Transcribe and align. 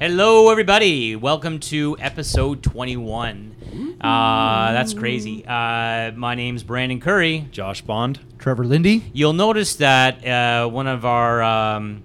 Hello, 0.00 0.48
everybody. 0.50 1.14
Welcome 1.14 1.58
to 1.60 1.94
episode 2.00 2.62
21. 2.62 3.96
Uh, 4.00 4.72
that's 4.72 4.94
crazy. 4.94 5.44
Uh, 5.46 6.12
my 6.12 6.34
name's 6.34 6.62
Brandon 6.62 6.98
Curry. 7.00 7.46
Josh 7.52 7.82
Bond. 7.82 8.18
Trevor 8.38 8.64
Lindy. 8.64 9.04
You'll 9.12 9.34
notice 9.34 9.74
that 9.76 10.26
uh, 10.26 10.68
one 10.70 10.86
of 10.86 11.04
our 11.04 11.42
um, 11.42 12.02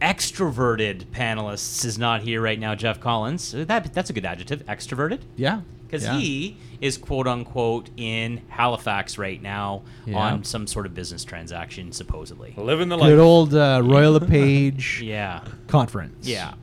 extroverted 0.00 1.04
panelists 1.06 1.84
is 1.84 1.98
not 1.98 2.22
here 2.22 2.40
right 2.40 2.58
now, 2.58 2.74
Jeff 2.74 3.00
Collins. 3.00 3.54
Uh, 3.54 3.64
That, 3.66 3.92
that's 3.92 4.08
a 4.08 4.14
good 4.14 4.24
adjective, 4.24 4.64
extroverted. 4.64 5.20
Yeah. 5.36 5.60
Because 5.86 6.04
yeah. 6.04 6.16
he 6.18 6.56
is 6.80 6.96
quote 6.98 7.28
unquote 7.28 7.90
in 7.96 8.40
Halifax 8.48 9.18
right 9.18 9.40
now 9.40 9.82
Yeah. 10.04 10.16
on 10.18 10.42
some 10.44 10.66
sort 10.66 10.84
of 10.86 10.94
business 10.94 11.22
transaction, 11.22 11.92
supposedly. 11.92 12.54
Living 12.56 12.88
the 12.88 12.96
life. 12.96 13.10
Good 13.10 13.20
old 13.20 13.54
uh, 13.54 13.82
Royal 13.84 14.14
LePage 14.14 15.02
Yeah. 15.04 15.44
conference. 15.68 16.26
Yeah. 16.26 16.54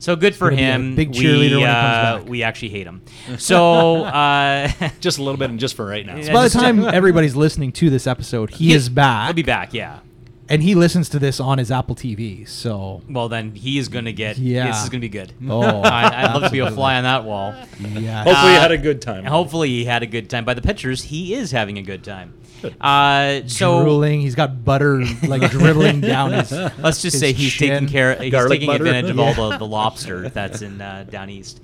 So 0.00 0.14
good 0.16 0.34
for 0.34 0.50
gonna 0.50 0.62
a 0.62 0.64
him. 0.64 0.94
big 0.96 1.10
we, 1.10 1.16
cheerleader 1.16 1.60
when 1.60 1.60
he 1.60 1.64
comes 1.64 1.96
uh, 1.96 2.18
back. 2.20 2.28
we 2.28 2.42
actually 2.42 2.68
hate 2.68 2.86
him. 2.86 3.02
So 3.38 4.04
uh, 4.04 4.68
Just 5.00 5.18
a 5.18 5.22
little 5.22 5.38
bit 5.38 5.50
and 5.50 5.58
just 5.58 5.74
for 5.74 5.84
right 5.86 6.06
now. 6.06 6.16
Yeah. 6.16 6.22
So 6.26 6.32
by 6.32 6.44
the 6.46 6.50
time 6.50 6.84
everybody's 6.94 7.34
listening 7.36 7.72
to 7.72 7.90
this 7.90 8.06
episode, 8.06 8.50
he, 8.50 8.68
he- 8.68 8.72
is 8.74 8.88
back, 8.88 9.26
He'll 9.26 9.34
be 9.34 9.42
back. 9.42 9.74
Yeah. 9.74 9.98
And 10.48 10.62
he 10.62 10.74
listens 10.74 11.08
to 11.10 11.18
this 11.18 11.40
on 11.40 11.58
his 11.58 11.70
Apple 11.70 11.94
TV. 11.94 12.48
So, 12.48 13.02
Well, 13.08 13.28
then 13.28 13.54
he 13.54 13.78
is 13.78 13.88
going 13.88 14.06
to 14.06 14.12
get. 14.12 14.38
Yeah. 14.38 14.66
This 14.68 14.82
is 14.82 14.88
going 14.88 15.00
to 15.00 15.04
be 15.04 15.08
good. 15.08 15.32
oh, 15.48 15.60
I, 15.82 16.24
I'd 16.24 16.32
love 16.34 16.44
to 16.44 16.50
be 16.50 16.60
a 16.60 16.70
fly 16.70 16.96
on 16.96 17.04
that 17.04 17.24
wall. 17.24 17.54
yeah. 17.80 18.24
Hopefully, 18.24 18.52
you 18.52 18.58
Uh, 18.58 18.60
had 18.60 18.72
a 18.72 18.78
good 18.78 19.02
time. 19.02 19.24
Hopefully 19.24 19.68
he 19.68 19.84
had 19.84 20.02
a 20.02 20.06
good 20.06 20.28
time. 20.30 20.44
By 20.44 20.54
the 20.54 20.62
pictures, 20.62 21.02
he 21.04 21.34
is 21.34 21.50
having 21.50 21.78
a 21.78 21.82
good 21.82 22.02
time. 22.04 22.34
Uh, 22.80 23.42
so 23.46 23.82
drooling. 23.84 24.20
He's 24.20 24.34
got 24.34 24.64
butter 24.64 25.04
like 25.28 25.48
dribbling 25.50 26.00
down 26.00 26.32
his. 26.32 26.50
let's 26.78 27.00
just 27.02 27.14
his 27.14 27.20
say 27.20 27.32
he's 27.32 27.52
chin. 27.52 27.68
taking 27.70 27.88
care. 27.88 28.16
He's 28.20 28.32
Garlic 28.32 28.50
taking 28.60 28.66
butter. 28.66 28.84
advantage 28.84 29.10
of 29.12 29.20
all 29.20 29.32
the, 29.50 29.58
the 29.58 29.66
lobster 29.66 30.28
that's 30.28 30.60
in 30.62 30.80
uh, 30.80 31.04
down 31.08 31.30
east. 31.30 31.60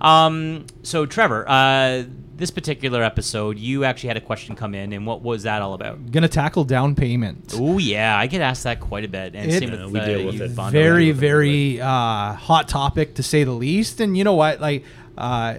Um, 0.00 0.66
so 0.84 1.04
Trevor, 1.04 1.48
uh, 1.48 2.04
this 2.36 2.50
particular 2.50 3.02
episode, 3.02 3.58
you 3.58 3.84
actually 3.84 4.08
had 4.08 4.16
a 4.18 4.20
question 4.20 4.54
come 4.56 4.74
in, 4.74 4.92
and 4.92 5.06
what 5.06 5.22
was 5.22 5.44
that 5.44 5.62
all 5.62 5.72
about? 5.74 6.10
Gonna 6.12 6.28
tackle 6.28 6.64
down 6.64 6.94
payment. 6.94 7.54
Oh 7.56 7.78
yeah, 7.78 8.16
I 8.18 8.26
get 8.26 8.40
asked 8.42 8.64
that 8.64 8.78
quite 8.80 9.04
a 9.04 9.08
bit, 9.08 9.34
and 9.34 9.50
It- 9.50 9.58
same 9.60 9.72
Yeah, 9.72 9.84
with 9.84 9.92
we 9.92 10.00
uh, 10.00 10.04
deal 10.06 10.26
with 10.26 10.34
you, 10.36 10.44
it. 10.44 10.54
Bondo. 10.54 10.70
very 10.78 11.08
with 11.08 11.16
very 11.16 11.80
uh, 11.80 12.34
hot 12.34 12.68
topic 12.68 13.14
to 13.14 13.22
say 13.22 13.44
the 13.44 13.52
least 13.52 14.00
and 14.00 14.16
you 14.18 14.24
know 14.24 14.34
what 14.34 14.60
like 14.60 14.84
uh, 15.16 15.54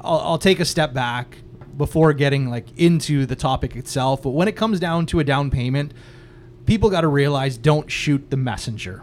I'll, 0.00 0.18
I'll 0.20 0.38
take 0.38 0.60
a 0.60 0.64
step 0.64 0.92
back 0.94 1.38
before 1.76 2.12
getting 2.12 2.48
like 2.50 2.66
into 2.78 3.26
the 3.26 3.34
topic 3.34 3.74
itself 3.76 4.22
but 4.22 4.30
when 4.30 4.46
it 4.46 4.52
comes 4.56 4.78
down 4.78 5.06
to 5.06 5.18
a 5.20 5.24
down 5.24 5.50
payment 5.50 5.92
people 6.66 6.88
got 6.90 7.00
to 7.00 7.08
realize 7.08 7.56
don't 7.56 7.90
shoot 7.90 8.30
the 8.30 8.36
messenger 8.36 9.02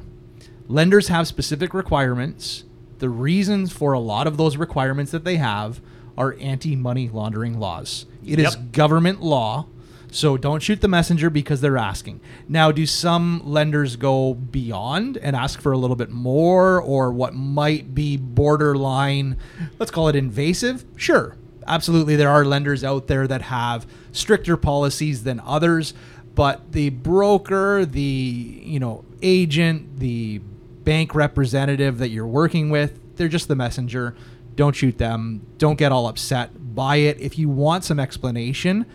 lenders 0.68 1.08
have 1.08 1.28
specific 1.28 1.74
requirements 1.74 2.64
the 3.00 3.10
reasons 3.10 3.72
for 3.74 3.94
a 3.94 4.00
lot 4.00 4.28
of 4.28 4.38
those 4.38 4.56
requirements 4.56 5.12
that 5.12 5.24
they 5.24 5.38
have 5.38 5.82
are 6.18 6.36
anti-money 6.40 7.10
laundering 7.12 7.60
laws 7.60 8.06
It 8.26 8.40
is 8.40 8.56
Yep. 8.56 8.72
government 8.72 9.22
law 9.24 9.66
so 10.12 10.38
don't 10.38 10.62
shoot 10.62 10.82
the 10.82 10.88
messenger 10.88 11.30
because 11.30 11.62
they're 11.62 11.78
asking. 11.78 12.20
Now, 12.48 12.72
do 12.72 12.88
some 12.88 13.44
lenders 13.46 13.96
go 13.96 14.34
beyond 14.34 15.18
and 15.18 15.36
ask 15.36 15.62
for 15.62 15.72
a 15.72 15.78
little 15.78 15.96
bit 15.96 16.10
more 16.10 16.82
or 16.82 17.12
what 17.12 17.36
might 17.36 17.94
be 17.94 18.18
borderline, 18.18 19.38
let's 19.78 19.92
call 19.92 20.08
it 20.08 20.16
invasive? 20.16 20.84
Sure. 20.96 21.36
Absolutely. 21.68 22.16
There 22.16 22.30
are 22.30 22.44
lenders 22.44 22.84
out 22.84 23.06
there 23.06 23.28
that 23.28 23.44
have 23.44 23.86
stricter 24.12 24.58
policies 24.58 25.24
than 25.24 25.40
others, 25.46 25.94
but 26.34 26.72
the 26.72 26.90
broker, 26.90 27.86
the, 27.86 28.02
you 28.02 28.80
know, 28.80 29.06
agent, 29.22 30.00
the 30.00 30.40
bank 30.84 31.14
representative 31.14 32.00
that 32.00 32.10
you're 32.10 32.26
working 32.26 32.72
with, 32.72 33.00
they're 33.18 33.28
just 33.28 33.48
the 33.48 33.56
messenger. 33.56 34.16
Don't 34.60 34.76
shoot 34.76 34.98
them. 34.98 35.42
Don't 35.58 35.78
get 35.78 35.94
all 35.94 36.06
upset. 36.06 36.76
Buy 36.76 36.98
it. 36.98 37.18
If 37.22 37.40
you 37.40 37.48
want 37.48 37.86
some 37.86 37.98
explanation, 37.98 38.86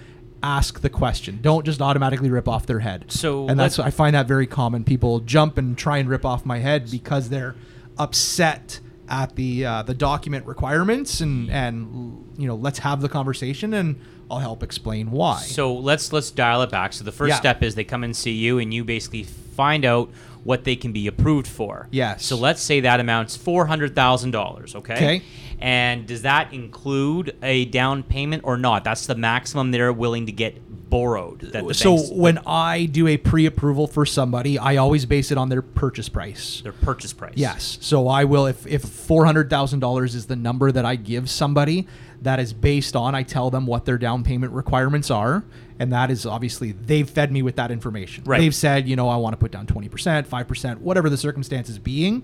ask 0.42 0.82
the 0.82 0.90
question. 0.90 1.38
Don't 1.40 1.64
just 1.64 1.80
automatically 1.80 2.28
rip 2.28 2.46
off 2.46 2.66
their 2.66 2.80
head. 2.80 3.06
So 3.08 3.48
and 3.48 3.58
that's 3.58 3.78
I 3.78 3.88
find 3.88 4.14
that 4.14 4.28
very 4.28 4.46
common. 4.46 4.84
People 4.84 5.20
jump 5.20 5.56
and 5.56 5.76
try 5.78 5.96
and 5.96 6.06
rip 6.06 6.26
off 6.26 6.44
my 6.44 6.58
head 6.58 6.90
because 6.90 7.30
they're 7.30 7.54
upset 7.96 8.80
at 9.08 9.36
the 9.36 9.64
uh, 9.64 9.82
the 9.82 9.94
document 9.94 10.44
requirements 10.44 11.22
and 11.22 11.50
and 11.50 12.34
you 12.36 12.46
know 12.46 12.56
let's 12.56 12.80
have 12.80 13.00
the 13.00 13.08
conversation 13.08 13.72
and 13.72 13.98
I'll 14.30 14.40
help 14.40 14.62
explain 14.62 15.10
why. 15.12 15.38
So 15.40 15.72
let's 15.72 16.12
let's 16.12 16.30
dial 16.30 16.60
it 16.60 16.68
back. 16.70 16.92
So 16.92 17.04
the 17.04 17.12
first 17.12 17.30
Yeah. 17.30 17.36
step 17.36 17.62
is 17.62 17.74
they 17.74 17.84
come 17.84 18.04
and 18.04 18.14
see 18.14 18.32
you, 18.32 18.58
and 18.58 18.74
you 18.74 18.84
basically 18.84 19.22
find 19.22 19.86
out 19.86 20.10
what 20.44 20.64
they 20.64 20.76
can 20.76 20.92
be 20.92 21.06
approved 21.06 21.46
for. 21.46 21.88
Yes. 21.90 22.24
So 22.24 22.36
let's 22.36 22.60
say 22.60 22.80
that 22.80 23.00
amounts 23.00 23.34
four 23.34 23.64
hundred 23.66 23.94
thousand 23.94 24.32
dollars. 24.32 24.74
Okay. 24.74 24.94
Okay. 24.94 25.22
And 25.64 26.06
does 26.06 26.20
that 26.22 26.52
include 26.52 27.38
a 27.42 27.64
down 27.64 28.02
payment 28.02 28.42
or 28.44 28.58
not? 28.58 28.84
That's 28.84 29.06
the 29.06 29.14
maximum 29.14 29.70
they're 29.70 29.94
willing 29.94 30.26
to 30.26 30.32
get 30.32 30.60
borrowed. 30.90 31.40
That 31.40 31.66
the 31.66 31.72
so 31.72 31.96
banks- 31.96 32.10
when 32.10 32.38
I 32.46 32.84
do 32.84 33.08
a 33.08 33.16
pre-approval 33.16 33.86
for 33.86 34.04
somebody, 34.04 34.58
I 34.58 34.76
always 34.76 35.06
base 35.06 35.30
it 35.30 35.38
on 35.38 35.48
their 35.48 35.62
purchase 35.62 36.10
price. 36.10 36.60
their 36.60 36.74
purchase 36.74 37.14
price. 37.14 37.32
Yes. 37.36 37.78
So 37.80 38.08
I 38.08 38.24
will 38.24 38.44
if 38.44 38.66
if 38.66 38.82
four 38.82 39.24
hundred 39.24 39.48
thousand 39.48 39.80
dollars 39.80 40.14
is 40.14 40.26
the 40.26 40.36
number 40.36 40.70
that 40.70 40.84
I 40.84 40.96
give 40.96 41.30
somebody, 41.30 41.86
that 42.20 42.38
is 42.38 42.52
based 42.52 42.94
on 42.94 43.14
I 43.14 43.22
tell 43.22 43.48
them 43.48 43.66
what 43.66 43.86
their 43.86 43.96
down 43.96 44.22
payment 44.22 44.52
requirements 44.52 45.10
are, 45.10 45.44
and 45.78 45.90
that 45.94 46.10
is 46.10 46.26
obviously 46.26 46.72
they've 46.72 47.08
fed 47.08 47.32
me 47.32 47.40
with 47.40 47.56
that 47.56 47.70
information. 47.70 48.24
Right. 48.24 48.38
They've 48.38 48.54
said, 48.54 48.86
you 48.86 48.96
know, 48.96 49.08
I 49.08 49.16
want 49.16 49.32
to 49.32 49.38
put 49.38 49.50
down 49.50 49.66
twenty 49.66 49.88
percent, 49.88 50.26
five 50.26 50.46
percent, 50.46 50.82
whatever 50.82 51.08
the 51.08 51.16
circumstances 51.16 51.78
being. 51.78 52.22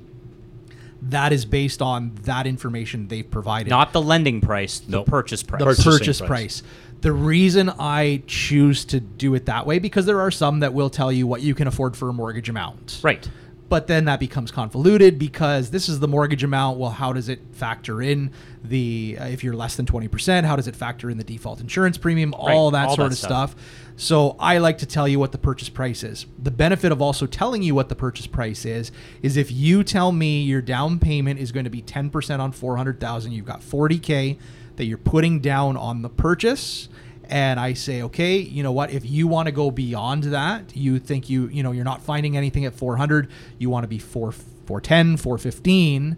That 1.02 1.32
is 1.32 1.44
based 1.44 1.80
on 1.80 2.12
that 2.22 2.46
information 2.46 3.08
they've 3.08 3.28
provided 3.28 3.70
Not 3.70 3.92
the 3.92 4.02
lending 4.02 4.40
price, 4.40 4.80
the 4.80 4.92
Nope. 4.92 5.06
purchase 5.06 5.42
price. 5.42 5.58
the 5.60 5.64
Purchasing 5.64 5.92
purchase 5.92 6.18
price. 6.18 6.28
price. 6.28 6.62
The 7.00 7.12
reason 7.12 7.70
I 7.78 8.22
choose 8.26 8.84
to 8.86 9.00
do 9.00 9.34
it 9.34 9.46
that 9.46 9.66
way 9.66 9.78
because 9.78 10.04
there 10.04 10.20
are 10.20 10.30
some 10.30 10.60
that 10.60 10.74
will 10.74 10.90
tell 10.90 11.10
you 11.10 11.26
what 11.26 11.40
you 11.40 11.54
can 11.54 11.66
afford 11.66 11.96
for 11.96 12.10
a 12.10 12.12
mortgage 12.12 12.48
amount. 12.50 13.00
right. 13.02 13.26
But 13.70 13.86
then 13.86 14.04
that 14.06 14.18
becomes 14.18 14.50
convoluted 14.50 15.16
because 15.16 15.70
this 15.70 15.88
is 15.88 16.00
the 16.00 16.08
mortgage 16.08 16.42
amount. 16.42 16.78
Well, 16.78 16.90
how 16.90 17.12
does 17.12 17.28
it 17.28 17.40
factor 17.52 18.02
in 18.02 18.32
the 18.64 19.16
uh, 19.18 19.26
if 19.26 19.44
you're 19.44 19.54
less 19.54 19.76
than 19.76 19.86
20%, 19.86 20.44
how 20.44 20.56
does 20.56 20.66
it 20.66 20.74
factor 20.74 21.08
in 21.08 21.18
the 21.18 21.24
default 21.24 21.60
insurance 21.60 21.96
premium, 21.96 22.34
all 22.34 22.72
that 22.72 22.88
all 22.88 22.96
sort 22.96 23.10
that 23.10 23.12
of 23.12 23.18
stuff. 23.18 23.50
stuff. 23.52 23.62
So 23.96 24.34
I 24.40 24.58
like 24.58 24.78
to 24.78 24.86
tell 24.86 25.06
you 25.06 25.20
what 25.20 25.30
the 25.30 25.38
purchase 25.38 25.68
price 25.68 26.02
is. 26.02 26.26
The 26.36 26.50
benefit 26.50 26.90
of 26.90 27.00
also 27.00 27.26
telling 27.26 27.62
you 27.62 27.74
what 27.74 27.88
the 27.88 27.94
purchase 27.94 28.26
price 28.26 28.64
is 28.64 28.90
is 29.22 29.36
if 29.36 29.52
you 29.52 29.84
tell 29.84 30.10
me 30.10 30.42
your 30.42 30.62
down 30.62 30.98
payment 30.98 31.38
is 31.38 31.52
going 31.52 31.64
to 31.64 31.70
be 31.70 31.80
10% 31.80 32.40
on 32.40 32.50
400,000, 32.50 33.30
you've 33.32 33.46
got 33.46 33.60
40k 33.60 34.36
that 34.76 34.86
you're 34.86 34.98
putting 34.98 35.38
down 35.38 35.76
on 35.76 36.02
the 36.02 36.08
purchase 36.08 36.88
and 37.30 37.60
I 37.60 37.74
say, 37.74 38.02
okay, 38.02 38.38
you 38.38 38.62
know 38.62 38.72
what? 38.72 38.90
If 38.90 39.08
you 39.08 39.28
want 39.28 39.46
to 39.46 39.52
go 39.52 39.70
beyond 39.70 40.24
that, 40.24 40.76
you 40.76 40.98
think 40.98 41.30
you, 41.30 41.46
you 41.48 41.62
know, 41.62 41.70
you're 41.70 41.84
not 41.84 42.02
finding 42.02 42.36
anything 42.36 42.64
at 42.64 42.74
400, 42.74 43.30
you 43.58 43.70
want 43.70 43.84
to 43.84 43.88
be 43.88 43.98
4 43.98 44.32
410, 44.32 45.16
415. 45.16 46.16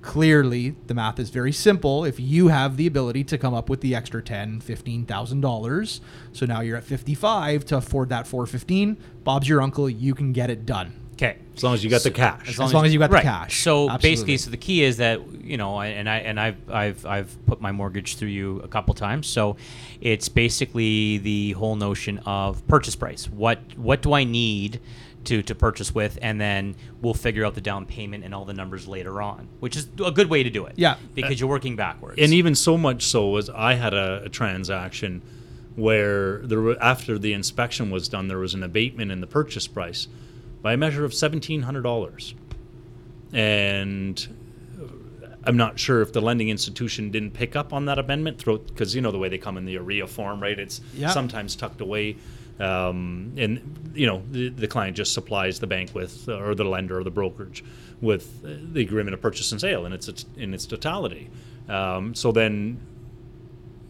Clearly, 0.00 0.74
the 0.88 0.94
math 0.94 1.20
is 1.20 1.30
very 1.30 1.52
simple. 1.52 2.04
If 2.04 2.18
you 2.18 2.48
have 2.48 2.76
the 2.76 2.88
ability 2.88 3.22
to 3.24 3.38
come 3.38 3.54
up 3.54 3.68
with 3.68 3.80
the 3.80 3.94
extra 3.94 4.20
ten, 4.20 4.60
fifteen 4.60 5.06
thousand 5.06 5.42
dollars, 5.42 6.00
so 6.32 6.44
now 6.44 6.60
you're 6.60 6.76
at 6.76 6.82
55 6.82 7.64
to 7.66 7.76
afford 7.76 8.08
that 8.08 8.26
415. 8.26 8.96
Bob's 9.22 9.48
your 9.48 9.62
uncle. 9.62 9.88
You 9.88 10.14
can 10.14 10.32
get 10.32 10.50
it 10.50 10.66
done. 10.66 11.01
Okay. 11.22 11.38
As 11.54 11.62
long 11.62 11.74
as 11.74 11.84
you 11.84 11.90
got 11.90 12.02
the 12.02 12.10
cash. 12.10 12.48
As 12.48 12.58
long 12.58 12.84
as 12.84 12.92
you 12.92 12.98
got 12.98 13.10
the 13.10 13.20
cash. 13.20 13.62
So 13.62 13.88
Absolutely. 13.88 14.10
basically, 14.10 14.36
so 14.38 14.50
the 14.50 14.56
key 14.56 14.82
is 14.82 14.96
that 14.96 15.20
you 15.42 15.56
know, 15.56 15.80
and 15.80 16.08
I 16.08 16.18
and 16.18 16.40
I've 16.40 16.70
I've 16.70 17.06
I've 17.06 17.46
put 17.46 17.60
my 17.60 17.72
mortgage 17.72 18.16
through 18.16 18.28
you 18.28 18.60
a 18.60 18.68
couple 18.68 18.94
times. 18.94 19.26
So 19.26 19.56
it's 20.00 20.28
basically 20.28 21.18
the 21.18 21.52
whole 21.52 21.76
notion 21.76 22.18
of 22.26 22.66
purchase 22.66 22.96
price. 22.96 23.28
What 23.28 23.60
what 23.76 24.02
do 24.02 24.12
I 24.14 24.24
need 24.24 24.80
to 25.24 25.42
to 25.42 25.54
purchase 25.54 25.94
with, 25.94 26.18
and 26.22 26.40
then 26.40 26.74
we'll 27.00 27.14
figure 27.14 27.44
out 27.44 27.54
the 27.54 27.60
down 27.60 27.86
payment 27.86 28.24
and 28.24 28.34
all 28.34 28.44
the 28.44 28.54
numbers 28.54 28.88
later 28.88 29.22
on, 29.22 29.48
which 29.60 29.76
is 29.76 29.88
a 30.04 30.10
good 30.10 30.28
way 30.28 30.42
to 30.42 30.50
do 30.50 30.66
it. 30.66 30.74
Yeah. 30.76 30.96
because 31.14 31.38
you're 31.38 31.48
working 31.48 31.76
backwards. 31.76 32.16
and 32.18 32.32
even 32.32 32.54
so 32.54 32.76
much 32.76 33.04
so 33.06 33.36
as 33.36 33.48
I 33.50 33.74
had 33.74 33.94
a, 33.94 34.22
a 34.24 34.28
transaction 34.28 35.22
where 35.76 36.38
there 36.38 36.82
after 36.82 37.18
the 37.18 37.32
inspection 37.32 37.90
was 37.90 38.08
done, 38.08 38.28
there 38.28 38.38
was 38.38 38.54
an 38.54 38.62
abatement 38.62 39.12
in 39.12 39.20
the 39.20 39.26
purchase 39.26 39.66
price 39.68 40.08
by 40.62 40.72
a 40.74 40.76
measure 40.76 41.04
of 41.04 41.12
seventeen 41.12 41.62
hundred 41.62 41.82
dollars, 41.82 42.34
and 43.32 44.28
I'm 45.44 45.56
not 45.56 45.78
sure 45.78 46.02
if 46.02 46.12
the 46.12 46.20
lending 46.20 46.48
institution 46.50 47.10
didn't 47.10 47.32
pick 47.32 47.56
up 47.56 47.72
on 47.72 47.86
that 47.86 47.98
amendment 47.98 48.44
because 48.44 48.94
you 48.94 49.00
know 49.02 49.10
the 49.10 49.18
way 49.18 49.28
they 49.28 49.38
come 49.38 49.56
in 49.56 49.64
the 49.64 49.76
OREA 49.76 50.08
form, 50.08 50.40
right? 50.40 50.58
It's 50.58 50.80
Yeah. 50.94 51.10
sometimes 51.10 51.56
tucked 51.56 51.80
away, 51.80 52.16
um, 52.60 53.32
and 53.36 53.92
you 53.94 54.06
know 54.06 54.22
the, 54.30 54.50
the 54.50 54.68
client 54.68 54.96
just 54.96 55.12
supplies 55.14 55.58
the 55.58 55.66
bank 55.66 55.94
with, 55.94 56.28
or 56.28 56.54
the 56.54 56.64
lender 56.64 56.98
or 57.00 57.04
the 57.04 57.10
brokerage 57.10 57.64
with 58.00 58.42
the 58.72 58.80
agreement 58.80 59.14
of 59.14 59.20
purchase 59.20 59.50
and 59.52 59.60
sale 59.60 59.84
in 59.86 59.92
its 59.92 60.24
in 60.36 60.54
its 60.54 60.66
totality. 60.66 61.28
Um, 61.68 62.14
so 62.14 62.30
then, 62.32 62.78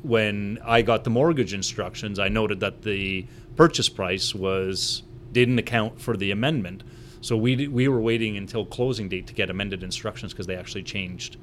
when 0.02 0.58
I 0.64 0.82
got 0.82 1.04
the 1.04 1.10
mortgage 1.10 1.52
instructions, 1.54 2.18
I 2.18 2.28
noted 2.28 2.60
that 2.60 2.82
the 2.82 3.26
purchase 3.56 3.88
price 3.88 4.34
was 4.34 5.02
didn't 5.32 5.58
account 5.58 6.00
for 6.00 6.16
the 6.16 6.30
amendment. 6.30 6.82
So 7.20 7.36
we 7.36 7.54
d- 7.56 7.68
we 7.68 7.88
were 7.88 8.00
waiting 8.00 8.36
until 8.36 8.64
closing 8.66 9.08
date 9.08 9.26
to 9.28 9.34
get 9.34 9.48
amended 9.50 9.82
instructions 9.82 10.32
because 10.32 10.46
they 10.46 10.56
actually 10.56 10.82
changed 10.82 11.36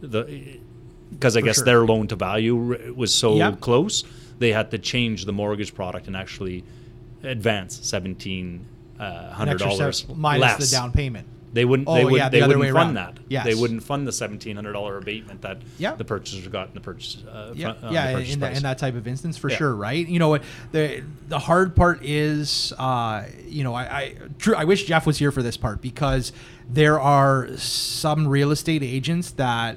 the 0.00 0.58
because 1.10 1.36
I 1.36 1.40
For 1.40 1.46
guess 1.46 1.56
sure. 1.56 1.64
their 1.64 1.84
loan 1.84 2.06
to 2.08 2.16
value 2.16 2.72
r- 2.72 2.92
was 2.94 3.14
so 3.14 3.36
Yep. 3.36 3.60
close 3.60 4.04
they 4.38 4.52
had 4.52 4.70
to 4.70 4.78
change 4.78 5.24
the 5.26 5.32
mortgage 5.32 5.74
product 5.74 6.06
and 6.06 6.16
actually 6.16 6.64
advance 7.22 7.78
seventeen 7.82 8.64
uh, 8.98 9.30
hundred 9.32 9.58
dollars 9.58 10.06
minus 10.08 10.40
less. 10.42 10.70
the 10.70 10.76
down 10.76 10.92
payment. 10.92 11.26
They 11.52 11.64
wouldn't. 11.64 11.88
Oh, 11.88 11.94
they 11.94 12.04
would, 12.04 12.14
yeah, 12.14 12.28
the 12.28 12.36
they 12.38 12.42
other 12.42 12.56
wouldn't 12.58 12.74
way 12.76 12.80
fund 12.80 12.96
around. 12.96 13.16
that. 13.16 13.22
Yes. 13.28 13.44
They 13.44 13.54
wouldn't 13.56 13.82
fund 13.82 14.06
the 14.06 14.12
seventeen 14.12 14.54
hundred 14.54 14.72
dollar 14.74 14.98
abatement 14.98 15.42
that 15.42 15.58
Yeah. 15.78 15.96
the 15.96 16.04
purchaser 16.04 16.48
got 16.48 16.68
in 16.68 16.74
the 16.74 16.80
purchase. 16.80 17.18
Uh, 17.28 17.52
yeah, 17.56 17.72
fr- 17.72 17.86
on 17.86 17.92
yeah, 17.92 18.12
purchase 18.12 18.34
in, 18.34 18.40
that, 18.40 18.56
in 18.56 18.62
that 18.62 18.78
type 18.78 18.94
of 18.94 19.08
instance, 19.08 19.36
for 19.36 19.50
Yeah. 19.50 19.56
sure, 19.56 19.74
right? 19.74 20.06
You 20.06 20.18
know 20.20 20.28
what 20.28 20.42
the 20.70 21.02
the 21.28 21.38
hard 21.40 21.74
part 21.74 22.04
is, 22.04 22.72
uh, 22.78 23.24
you 23.48 23.64
know, 23.64 23.74
I 23.74 23.82
I, 23.82 24.14
true, 24.38 24.54
I 24.54 24.62
wish 24.64 24.84
Jeff 24.84 25.06
was 25.06 25.18
here 25.18 25.32
for 25.32 25.42
this 25.42 25.56
part 25.56 25.80
because 25.82 26.32
there 26.68 27.00
are 27.00 27.48
some 27.56 28.28
real 28.28 28.50
estate 28.52 28.82
agents 28.84 29.32
that. 29.32 29.76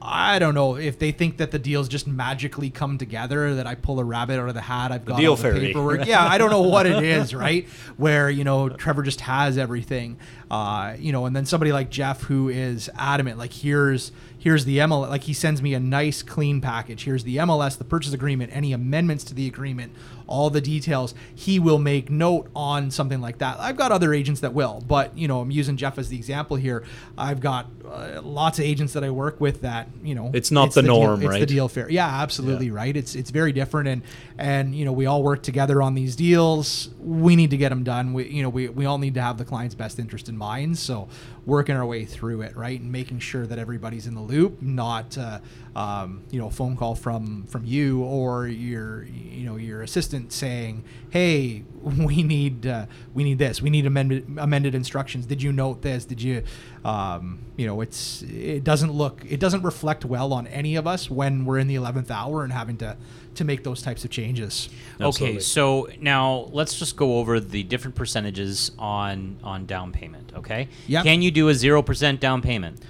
I 0.00 0.38
don't 0.38 0.54
know 0.54 0.76
if 0.76 0.98
they 0.98 1.10
think 1.10 1.38
that 1.38 1.50
the 1.50 1.58
deals 1.58 1.88
just 1.88 2.06
magically 2.06 2.70
come 2.70 2.98
together. 2.98 3.54
That 3.54 3.66
I 3.66 3.74
pull 3.74 3.98
a 3.98 4.04
rabbit 4.04 4.38
out 4.38 4.48
of 4.48 4.54
the 4.54 4.60
hat. 4.60 4.92
I've 4.92 5.04
got 5.04 5.18
deal 5.18 5.30
all 5.30 5.36
the 5.36 5.42
fairy. 5.42 5.60
paperwork. 5.60 6.06
yeah, 6.06 6.24
I 6.24 6.38
don't 6.38 6.50
know 6.50 6.62
what 6.62 6.86
it 6.86 7.02
is, 7.02 7.34
right? 7.34 7.66
Where 7.96 8.28
you 8.30 8.44
know 8.44 8.68
Trevor 8.68 9.02
just 9.02 9.22
has 9.22 9.58
everything, 9.58 10.18
uh, 10.50 10.94
you 10.98 11.12
know, 11.12 11.26
and 11.26 11.34
then 11.34 11.46
somebody 11.46 11.72
like 11.72 11.90
Jeff 11.90 12.22
who 12.22 12.48
is 12.48 12.90
adamant, 12.96 13.38
like 13.38 13.52
here's 13.52 14.12
here's 14.38 14.64
the 14.64 14.78
MLS, 14.78 15.08
like 15.08 15.24
he 15.24 15.32
sends 15.32 15.60
me 15.60 15.74
a 15.74 15.80
nice 15.80 16.22
clean 16.22 16.60
package. 16.60 17.04
Here's 17.04 17.24
the 17.24 17.38
MLS, 17.38 17.78
the 17.78 17.84
purchase 17.84 18.12
agreement, 18.12 18.54
any 18.54 18.72
amendments 18.72 19.24
to 19.24 19.34
the 19.34 19.46
agreement, 19.48 19.92
all 20.26 20.50
the 20.50 20.60
details. 20.60 21.14
He 21.34 21.58
will 21.58 21.78
make 21.78 22.10
note 22.10 22.48
on 22.54 22.90
something 22.90 23.20
like 23.20 23.38
that. 23.38 23.58
I've 23.60 23.76
got 23.76 23.92
other 23.92 24.12
agents 24.12 24.40
that 24.40 24.52
will, 24.52 24.82
but 24.86 25.16
you 25.16 25.28
know, 25.28 25.40
I'm 25.40 25.50
using 25.50 25.76
Jeff 25.76 25.98
as 25.98 26.08
the 26.08 26.16
example 26.16 26.56
here. 26.56 26.84
I've 27.16 27.40
got 27.40 27.66
uh, 27.88 28.20
lots 28.22 28.58
of 28.58 28.64
agents 28.64 28.92
that 28.94 29.04
I 29.04 29.10
work 29.10 29.40
with 29.40 29.60
that 29.62 29.88
you 30.02 30.14
know 30.14 30.30
It's 30.34 30.50
not 30.50 30.74
the 30.74 30.82
deal- 30.82 30.98
norm, 31.00 31.22
it's 31.22 31.38
the 31.38 31.46
deal 31.46 31.68
fair. 31.68 31.88
Yeah, 31.90 32.06
absolutely 32.06 32.66
Yeah. 32.66 32.72
right. 32.74 32.96
It's 32.96 33.14
it's 33.14 33.30
very 33.30 33.52
different, 33.52 33.88
and 33.88 34.02
and 34.38 34.74
you 34.74 34.84
know 34.84 34.92
we 34.92 35.06
all 35.06 35.22
work 35.22 35.42
together 35.42 35.80
on 35.82 35.94
these 35.94 36.16
deals. 36.16 36.90
We 37.00 37.36
need 37.36 37.50
to 37.50 37.56
get 37.56 37.68
them 37.68 37.84
done. 37.84 38.12
We 38.12 38.26
you 38.28 38.42
know 38.42 38.48
we, 38.48 38.68
we 38.68 38.84
all 38.86 38.98
need 38.98 39.14
to 39.14 39.22
have 39.22 39.38
the 39.38 39.44
client's 39.44 39.74
best 39.74 39.98
interest 39.98 40.28
in 40.28 40.36
mind. 40.36 40.78
So 40.78 41.08
working 41.46 41.76
our 41.76 41.86
way 41.86 42.04
through 42.04 42.42
it, 42.42 42.56
right, 42.56 42.80
and 42.80 42.90
making 42.90 43.20
sure 43.20 43.46
that 43.46 43.58
everybody's 43.58 44.06
in 44.06 44.14
the 44.14 44.20
loop, 44.20 44.60
not 44.60 45.16
uh, 45.16 45.38
um, 45.76 46.24
you 46.30 46.38
know 46.40 46.48
a 46.48 46.50
phone 46.50 46.76
call 46.76 46.94
from 46.94 47.44
from 47.44 47.64
you 47.64 48.02
or 48.02 48.48
your 48.48 49.04
you 49.04 49.46
know 49.46 49.56
your 49.56 49.82
assistant 49.82 50.32
saying, 50.32 50.84
hey, 51.10 51.62
we 51.82 52.22
need 52.22 52.66
uh, 52.66 52.86
we 53.14 53.24
need 53.24 53.38
this. 53.38 53.62
We 53.62 53.70
need 53.70 53.86
amended 53.86 54.26
amended 54.36 54.74
instructions. 54.74 55.24
Did 55.26 55.42
you 55.42 55.52
note 55.52 55.82
this? 55.82 56.04
Did 56.04 56.20
you 56.20 56.42
um, 56.84 57.38
you 57.56 57.66
know 57.66 57.80
it's 57.80 58.22
it 58.22 58.64
doesn't 58.64 58.92
look 58.92 59.24
it 59.28 59.38
doesn't 59.38 59.62
reflect 59.62 60.04
well 60.04 60.32
on 60.32 60.46
any 60.48 60.76
of 60.76 60.86
us 60.86 61.08
when 61.08 61.44
we're 61.44 61.58
in 61.58 61.68
the 61.68 61.76
11th 61.76 62.10
hour 62.10 62.42
and 62.42 62.52
having 62.52 62.76
to 62.78 62.96
to 63.36 63.44
make 63.44 63.64
those 63.64 63.82
types 63.82 64.04
of 64.04 64.10
changes 64.10 64.68
Okay, 65.00 65.38
so 65.38 65.88
now 66.00 66.48
let's 66.52 66.78
just 66.78 66.96
go 66.96 67.18
over 67.18 67.38
the 67.40 67.62
different 67.62 67.94
percentages 67.94 68.72
on 68.78 69.38
on 69.44 69.66
down 69.66 69.92
payment. 69.92 70.32
Okay. 70.36 70.68
Yep. 70.86 71.04
Can 71.04 71.22
you 71.22 71.30
do 71.30 71.48
a 71.48 71.54
zero 71.54 71.82
percent 71.82 72.20
down 72.20 72.42
payment? 72.42 72.82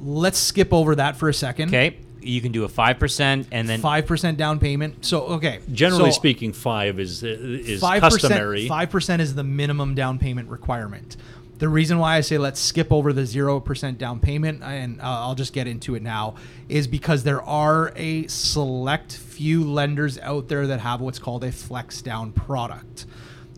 let's 0.00 0.38
skip 0.38 0.72
over 0.72 0.94
that 0.94 1.16
for 1.16 1.28
a 1.28 1.34
second 1.34 1.68
Okay. 1.68 1.98
You 2.20 2.40
can 2.40 2.50
do 2.52 2.64
a 2.64 2.68
five 2.68 2.98
percent, 2.98 3.46
and 3.52 3.68
then 3.68 3.80
5% 3.80 4.36
down 4.36 4.58
payment 4.58 5.04
so 5.04 5.22
okay 5.22 5.60
Generally 5.72 6.10
so 6.10 6.16
speaking, 6.16 6.52
five 6.52 6.98
is 6.98 7.22
is 7.22 7.80
5% 7.80 8.00
customary. 8.00 8.68
5% 8.68 9.20
is 9.20 9.34
the 9.34 9.44
minimum 9.44 9.94
down 9.94 10.18
payment 10.18 10.48
requirement 10.48 11.16
the 11.58 11.68
reason 11.68 11.98
why 11.98 12.16
I 12.16 12.20
say 12.20 12.38
let's 12.38 12.60
skip 12.60 12.92
over 12.92 13.12
the 13.12 13.22
0% 13.22 13.98
down 13.98 14.20
payment, 14.20 14.62
and 14.62 15.00
uh, 15.00 15.04
I'll 15.04 15.34
just 15.34 15.52
get 15.52 15.66
into 15.66 15.94
it 15.94 16.02
now, 16.02 16.36
is 16.68 16.86
because 16.86 17.24
there 17.24 17.42
are 17.42 17.92
a 17.96 18.26
select 18.28 19.12
few 19.12 19.64
lenders 19.64 20.18
out 20.18 20.48
there 20.48 20.66
that 20.68 20.80
have 20.80 21.00
what's 21.00 21.18
called 21.18 21.44
a 21.44 21.52
flex 21.52 22.00
down 22.00 22.32
product. 22.32 23.06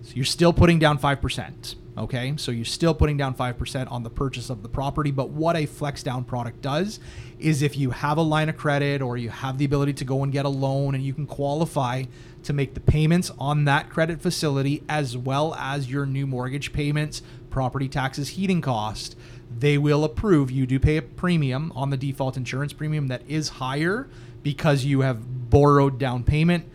So 0.02 0.12
you're 0.14 0.24
still 0.24 0.52
putting 0.52 0.78
down 0.78 0.98
5%. 0.98 1.76
Okay, 1.98 2.34
so 2.36 2.50
you're 2.50 2.64
still 2.64 2.94
putting 2.94 3.16
down 3.16 3.34
5% 3.34 3.92
on 3.92 4.02
the 4.02 4.10
purchase 4.10 4.48
of 4.48 4.62
the 4.62 4.68
property. 4.68 5.10
But 5.10 5.30
what 5.30 5.54
a 5.54 5.66
flex 5.66 6.02
down 6.02 6.24
product 6.24 6.62
does 6.62 6.98
is 7.38 7.62
if 7.62 7.76
you 7.76 7.90
have 7.90 8.16
a 8.16 8.22
line 8.22 8.48
of 8.48 8.56
credit 8.56 9.02
or 9.02 9.16
you 9.16 9.28
have 9.28 9.58
the 9.58 9.64
ability 9.64 9.92
to 9.94 10.04
go 10.04 10.22
and 10.22 10.32
get 10.32 10.44
a 10.44 10.48
loan 10.48 10.94
and 10.94 11.04
you 11.04 11.12
can 11.12 11.26
qualify 11.26 12.04
to 12.44 12.52
make 12.52 12.74
the 12.74 12.80
payments 12.80 13.30
on 13.38 13.64
that 13.66 13.90
credit 13.90 14.20
facility 14.20 14.82
as 14.88 15.16
well 15.16 15.54
as 15.56 15.90
your 15.90 16.06
new 16.06 16.26
mortgage 16.26 16.72
payments, 16.72 17.22
property 17.50 17.88
taxes, 17.88 18.30
heating 18.30 18.60
cost, 18.60 19.16
they 19.58 19.76
will 19.76 20.04
approve. 20.04 20.50
You 20.50 20.66
do 20.66 20.78
pay 20.78 20.96
a 20.96 21.02
premium 21.02 21.72
on 21.74 21.90
the 21.90 21.96
default 21.96 22.36
insurance 22.36 22.72
premium 22.72 23.08
that 23.08 23.22
is 23.28 23.48
higher 23.48 24.08
because 24.42 24.84
you 24.84 25.00
have 25.00 25.50
borrowed 25.50 25.98
down 25.98 26.24
payment 26.24 26.66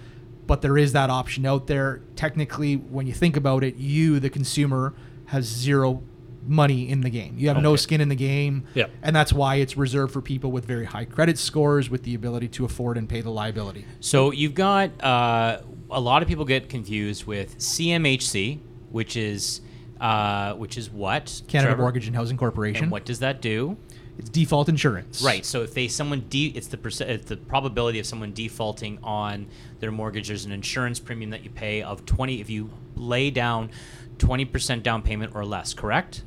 but 0.48 0.62
there 0.62 0.77
is 0.77 0.94
that 0.94 1.10
option 1.10 1.45
out 1.45 1.68
there. 1.68 2.01
Technically, 2.16 2.75
when 2.75 3.07
you 3.07 3.13
think 3.13 3.36
about 3.36 3.63
it, 3.63 3.75
you, 3.75 4.19
the 4.19 4.30
consumer, 4.30 4.94
has 5.25 5.45
zero 5.45 6.04
money 6.48 6.88
in 6.89 7.01
the 7.01 7.10
game. 7.10 7.36
You 7.38 7.48
have 7.48 7.62
no 7.62 7.75
skin 7.75 8.01
in 8.01 8.10
the 8.10 8.16
game. 8.16 8.66
Yep. 8.75 8.92
And 9.01 9.16
that's 9.16 9.33
why 9.33 9.56
it's 9.56 9.75
reserved 9.75 10.13
for 10.13 10.21
people 10.21 10.51
with 10.51 10.66
very 10.66 10.86
high 10.86 11.06
credit 11.06 11.39
scores 11.39 11.89
with 11.89 12.04
the 12.04 12.13
ability 12.13 12.50
to 12.50 12.66
afford 12.66 12.98
and 12.98 13.10
pay 13.10 13.21
the 13.21 13.31
liability. 13.31 13.86
So 14.00 14.31
you've 14.31 14.54
got 14.54 15.04
uh, 15.04 15.62
a 15.89 16.00
lot 16.00 16.21
of 16.21 16.28
people 16.28 16.45
get 16.45 16.69
confused 16.69 17.25
with 17.25 17.57
CMHC, 17.57 18.60
which 18.92 19.18
is 19.18 19.62
uh, 20.00 20.53
which 20.56 20.77
is 20.77 20.89
what 20.89 21.42
Canada 21.47 21.69
Trevor? 21.69 21.81
Mortgage 21.83 22.07
and 22.07 22.15
Housing 22.15 22.38
Corporation. 22.38 22.83
And 22.86 22.92
what 22.92 23.06
does 23.06 23.19
that 23.19 23.42
do? 23.42 23.77
It's 24.18 24.30
default 24.30 24.69
insurance. 24.69 25.21
Right. 25.21 25.45
So 25.45 25.62
if 25.63 25.74
they 25.74 25.88
someone 25.89 26.25
de- 26.30 26.47
it's 26.56 26.68
the 26.68 26.77
perc- 26.77 27.01
it's 27.01 27.25
the 27.25 27.36
probability 27.38 28.00
of 28.00 28.06
someone 28.06 28.31
defaulting 28.33 28.97
on 29.03 29.47
their 29.81 29.92
mortgage. 29.92 30.30
There's 30.30 30.45
an 30.45 30.53
insurance 30.53 31.00
premium 31.01 31.31
that 31.31 31.44
you 31.44 31.50
pay 31.50 31.81
of 31.83 32.06
twenty 32.06 32.39
if 32.39 32.50
you 32.50 32.69
lay 32.95 33.30
down 33.30 33.71
twenty 34.18 34.45
percent 34.45 34.83
down 34.83 35.01
payment 35.01 35.33
or 35.36 35.44
less. 35.45 35.74
Correct. 35.74 36.24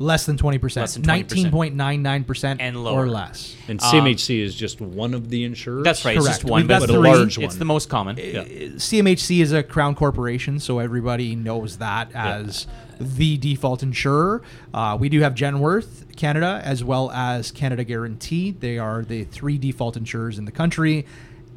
Less 0.00 0.26
than 0.26 0.36
20%. 0.36 0.76
Less 0.76 0.94
than 0.94 1.02
20%. 1.02 1.50
19.99% 1.50 2.58
And 2.60 2.84
lower. 2.84 3.02
or 3.02 3.08
less. 3.08 3.56
and 3.66 3.82
Um, 3.82 3.90
CMHC 3.90 4.40
is 4.40 4.54
just 4.54 4.80
one 4.80 5.12
of 5.12 5.28
the 5.28 5.42
insurers. 5.42 5.82
That's 5.82 6.04
right. 6.04 6.16
It's 6.16 6.24
just 6.24 6.44
one, 6.44 6.60
We've 6.62 6.68
got 6.68 6.82
but 6.82 6.90
a 6.90 6.92
three. 6.92 7.08
large 7.10 7.36
It's 7.40 7.56
the 7.56 7.64
most 7.64 7.88
common. 7.88 8.16
Yeah. 8.16 8.44
CMHC 8.76 9.40
is 9.40 9.50
a 9.52 9.64
crown 9.64 9.96
corporation, 9.96 10.60
so 10.60 10.78
everybody 10.78 11.34
knows 11.34 11.78
that 11.78 12.12
as 12.14 12.68
the 13.00 13.36
default 13.38 13.82
insurer. 13.82 14.42
Uh, 14.74 14.96
we 14.98 15.08
do 15.08 15.20
have 15.20 15.34
Genworth 15.34 16.16
Canada 16.16 16.60
as 16.64 16.82
well 16.82 17.10
as 17.12 17.50
Canada 17.50 17.84
Guarantee. 17.84 18.50
They 18.52 18.78
are 18.78 19.02
the 19.02 19.24
three 19.24 19.58
default 19.58 19.96
insurers 19.96 20.38
in 20.38 20.44
the 20.44 20.52
country. 20.52 21.06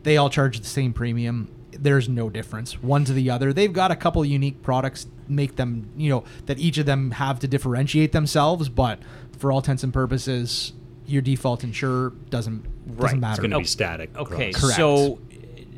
They 0.03 0.17
all 0.17 0.29
charge 0.29 0.59
the 0.59 0.65
same 0.65 0.93
premium. 0.93 1.49
There's 1.71 2.09
no 2.09 2.29
difference 2.29 2.81
one 2.81 3.05
to 3.05 3.13
the 3.13 3.29
other. 3.29 3.53
They've 3.53 3.71
got 3.73 3.91
a 3.91 3.95
couple 3.95 4.23
unique 4.25 4.61
products 4.61 5.07
make 5.27 5.55
them, 5.55 5.89
you 5.95 6.09
know, 6.09 6.23
that 6.45 6.59
each 6.59 6.77
of 6.77 6.85
them 6.85 7.11
have 7.11 7.39
to 7.39 7.47
differentiate 7.47 8.11
themselves, 8.11 8.67
but 8.69 8.99
for 9.37 9.51
all 9.51 9.59
intents 9.59 9.83
and 9.83 9.93
purposes, 9.93 10.73
your 11.07 11.21
default 11.21 11.63
insurer 11.63 12.13
doesn't 12.29 12.63
doesn't 12.63 12.97
Right. 12.97 13.17
Matter. 13.19 13.31
It's 13.33 13.39
going 13.39 13.51
to 13.51 13.59
be 13.59 13.63
static. 13.65 14.15
Okay. 14.17 14.51
Correct. 14.51 14.75
so 14.75 15.19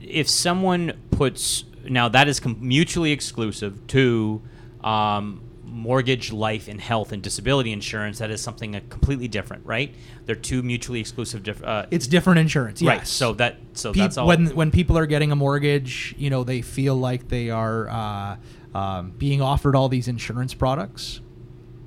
if 0.01 0.27
someone 0.29 0.93
puts 1.11 1.65
now 1.87 2.09
that 2.09 2.27
is 2.27 2.39
com- 2.39 2.57
mutually 2.59 3.11
exclusive 3.11 3.85
to 3.87 4.41
um, 4.83 5.41
mortgage, 5.73 6.31
life, 6.31 6.67
and 6.67 6.79
health 6.79 7.11
and 7.11 7.21
disability 7.21 7.71
insurance. 7.71 8.19
That 8.19 8.31
is 8.31 8.39
something 8.41 8.75
uh, 8.75 8.81
completely 8.89 9.27
different, 9.27 9.65
right? 9.65 9.93
They're 10.25 10.35
two 10.35 10.61
mutually 10.63 10.99
exclusive. 10.99 11.43
Diff- 11.43 11.63
uh, 11.63 11.87
It's 11.91 12.07
different 12.07 12.39
insurance. 12.39 12.81
Yes. 12.81 12.89
right. 12.97 13.07
So 13.07 13.33
that 13.33 13.57
so 13.73 13.91
Peop- 13.91 14.03
that's 14.03 14.17
all. 14.17 14.27
when 14.27 14.47
when 14.55 14.71
people 14.71 14.97
are 14.97 15.05
getting 15.05 15.31
a 15.31 15.35
mortgage, 15.35 16.15
you 16.17 16.29
know, 16.29 16.43
they 16.43 16.61
feel 16.61 16.95
like 16.95 17.27
they 17.27 17.49
are 17.49 17.89
uh, 17.89 18.77
um, 18.77 19.11
being 19.17 19.41
offered 19.41 19.75
all 19.75 19.89
these 19.89 20.07
insurance 20.07 20.53
products, 20.53 21.19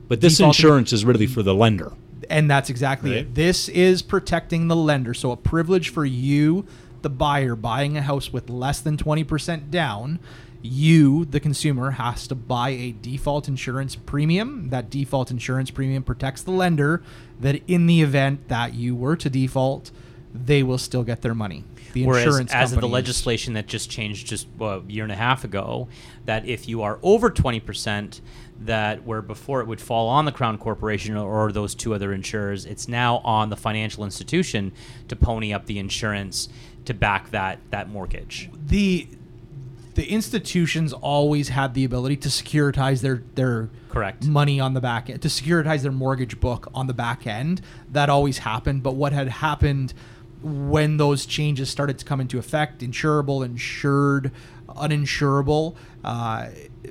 But 0.08 0.20
this 0.20 0.36
Defaulting- 0.38 0.58
insurance 0.58 0.92
is 0.92 1.04
really 1.04 1.26
for 1.26 1.42
the 1.42 1.54
lender. 1.54 1.92
and 2.30 2.50
that's 2.50 2.70
exactly 2.70 3.10
Right. 3.10 3.20
it. 3.20 3.34
This 3.34 3.68
is 3.68 4.02
protecting 4.02 4.68
the 4.68 4.76
lender, 4.76 5.14
so 5.14 5.30
a 5.32 5.36
privilege 5.36 5.88
for 5.90 6.04
you, 6.04 6.64
the 7.02 7.10
buyer, 7.10 7.54
buying 7.54 7.96
a 7.96 8.02
house 8.02 8.32
with 8.32 8.48
less 8.50 8.80
than 8.80 8.96
twenty 8.96 9.22
percent 9.24 9.70
down. 9.70 10.18
You, 10.66 11.24
the 11.24 11.40
consumer, 11.40 11.92
has 11.92 12.26
to 12.28 12.34
buy 12.34 12.70
a 12.70 12.92
default 12.92 13.48
insurance 13.48 13.96
premium. 13.96 14.68
That 14.70 14.90
default 14.90 15.30
insurance 15.30 15.70
premium 15.70 16.02
protects 16.02 16.42
the 16.42 16.50
lender. 16.50 17.02
That 17.40 17.62
in 17.66 17.86
the 17.86 18.02
event 18.02 18.48
that 18.48 18.74
you 18.74 18.94
were 18.94 19.16
to 19.16 19.30
default, 19.30 19.90
they 20.34 20.62
will 20.62 20.78
still 20.78 21.04
get 21.04 21.22
their 21.22 21.34
money. 21.34 21.64
The 21.92 22.04
Whereas, 22.04 22.24
insurance 22.24 22.52
as 22.52 22.72
of 22.72 22.80
the 22.80 22.88
legislation 22.88 23.54
that 23.54 23.66
just 23.66 23.90
changed 23.90 24.26
just 24.26 24.46
well, 24.58 24.84
a 24.86 24.92
year 24.92 25.02
and 25.02 25.12
a 25.12 25.16
half 25.16 25.44
ago, 25.44 25.88
that 26.26 26.44
if 26.46 26.68
you 26.68 26.82
are 26.82 26.98
over 27.02 27.30
twenty 27.30 27.60
percent, 27.60 28.20
that 28.60 29.06
where 29.06 29.22
before 29.22 29.62
it 29.62 29.66
would 29.66 29.80
fall 29.80 30.08
on 30.08 30.26
the 30.26 30.32
Crown 30.32 30.58
Corporation 30.58 31.16
or, 31.16 31.46
or 31.46 31.52
those 31.52 31.74
two 31.74 31.94
other 31.94 32.12
insurers, 32.12 32.66
it's 32.66 32.86
now 32.86 33.18
on 33.18 33.48
the 33.48 33.56
financial 33.56 34.04
institution 34.04 34.72
to 35.08 35.16
pony 35.16 35.54
up 35.54 35.64
the 35.64 35.78
insurance 35.78 36.50
to 36.84 36.92
back 36.92 37.30
that 37.30 37.60
that 37.70 37.88
mortgage. 37.88 38.50
the 38.66 39.08
the 39.96 40.10
institutions 40.10 40.92
always 40.92 41.48
had 41.48 41.72
the 41.72 41.82
ability 41.82 42.18
to 42.18 42.28
securitize 42.28 43.00
their 43.00 43.22
their 43.34 43.70
Correct. 43.88 44.26
money 44.26 44.60
on 44.60 44.74
the 44.74 44.80
back 44.80 45.08
end 45.08 45.22
to 45.22 45.28
securitize 45.28 45.82
their 45.82 45.90
mortgage 45.90 46.38
book 46.38 46.68
on 46.74 46.86
the 46.86 46.94
back 46.94 47.26
end. 47.26 47.62
That 47.90 48.10
always 48.10 48.38
happened. 48.38 48.82
But 48.82 48.94
what 48.94 49.14
had 49.14 49.28
happened 49.28 49.94
when 50.42 50.98
those 50.98 51.24
changes 51.24 51.70
started 51.70 51.98
to 51.98 52.04
come 52.04 52.20
into 52.20 52.38
effect, 52.38 52.82
insurable, 52.82 53.42
insured, 53.42 54.32
uninsurable, 54.68 55.76
uh, 56.04 56.48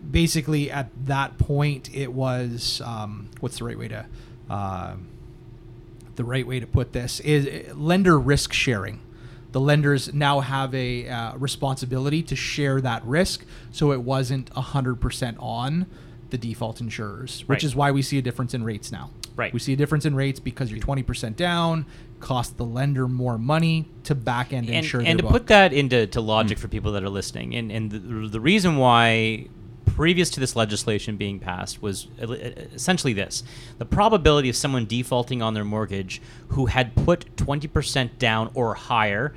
basically 0.09 0.71
at 0.71 0.89
that 1.05 1.38
point 1.38 1.93
it 1.93 2.12
was 2.12 2.81
um, 2.83 3.29
what's 3.39 3.59
the 3.59 3.65
right 3.65 3.77
way 3.77 3.88
to 3.88 4.05
uh, 4.50 4.95
the 6.15 6.24
right 6.24 6.47
way 6.47 6.59
to 6.59 6.65
put 6.65 6.93
this 6.93 7.19
is 7.19 7.71
lender 7.75 8.17
risk 8.17 8.51
sharing. 8.51 9.00
The 9.55 9.62
lenders 9.62 10.13
now 10.13 10.41
have 10.41 10.75
a 10.75 11.07
uh, 11.07 11.38
responsibility 11.38 12.21
to 12.24 12.35
share 12.35 12.81
that 12.81 13.05
risk, 13.05 13.45
so 13.71 13.93
it 13.93 14.01
wasn't 14.01 14.50
hundred 14.50 14.95
percent 14.95 15.38
on 15.39 15.85
the 16.29 16.38
default 16.38 16.81
insurers, 16.81 17.39
which 17.47 17.59
Right. 17.59 17.63
is 17.63 17.74
why 17.74 17.91
we 17.91 18.01
see 18.01 18.17
a 18.17 18.21
difference 18.21 18.53
in 18.53 18.65
rates 18.65 18.91
now. 18.91 19.12
Right. 19.38 19.53
We 19.53 19.59
see 19.59 19.71
a 19.71 19.77
difference 19.77 20.05
in 20.05 20.13
rates 20.13 20.41
because 20.41 20.71
you're 20.71 20.81
twenty 20.81 21.03
percent 21.03 21.38
down, 21.38 21.85
cost 22.19 22.57
the 22.57 22.65
lender 22.65 23.07
more 23.07 23.38
money 23.38 23.88
to 24.03 24.13
back 24.13 24.51
end 24.51 24.69
insure 24.69 25.00
and 25.00 25.07
their 25.07 25.15
to 25.19 25.24
book. 25.24 25.31
put 25.31 25.47
that 25.47 25.71
into 25.71 26.05
to 26.07 26.19
logic 26.19 26.57
for 26.57 26.67
people 26.67 26.91
that 26.91 27.03
are 27.05 27.09
listening, 27.09 27.55
and 27.55 27.71
and 27.71 27.91
the, 27.91 28.27
the 28.27 28.41
reason 28.41 28.75
why 28.75 29.47
previous 29.95 30.29
to 30.31 30.39
this 30.39 30.55
legislation 30.55 31.15
being 31.15 31.39
passed 31.39 31.81
was 31.81 32.07
essentially 32.19 33.13
this: 33.13 33.43
the 33.77 33.85
probability 33.85 34.49
of 34.49 34.55
someone 34.55 34.85
defaulting 34.85 35.41
on 35.41 35.53
their 35.53 35.63
mortgage 35.65 36.21
who 36.49 36.65
had 36.67 36.95
put 36.95 37.35
twenty 37.37 37.67
percent 37.67 38.19
down 38.19 38.51
or 38.53 38.73
higher. 38.75 39.33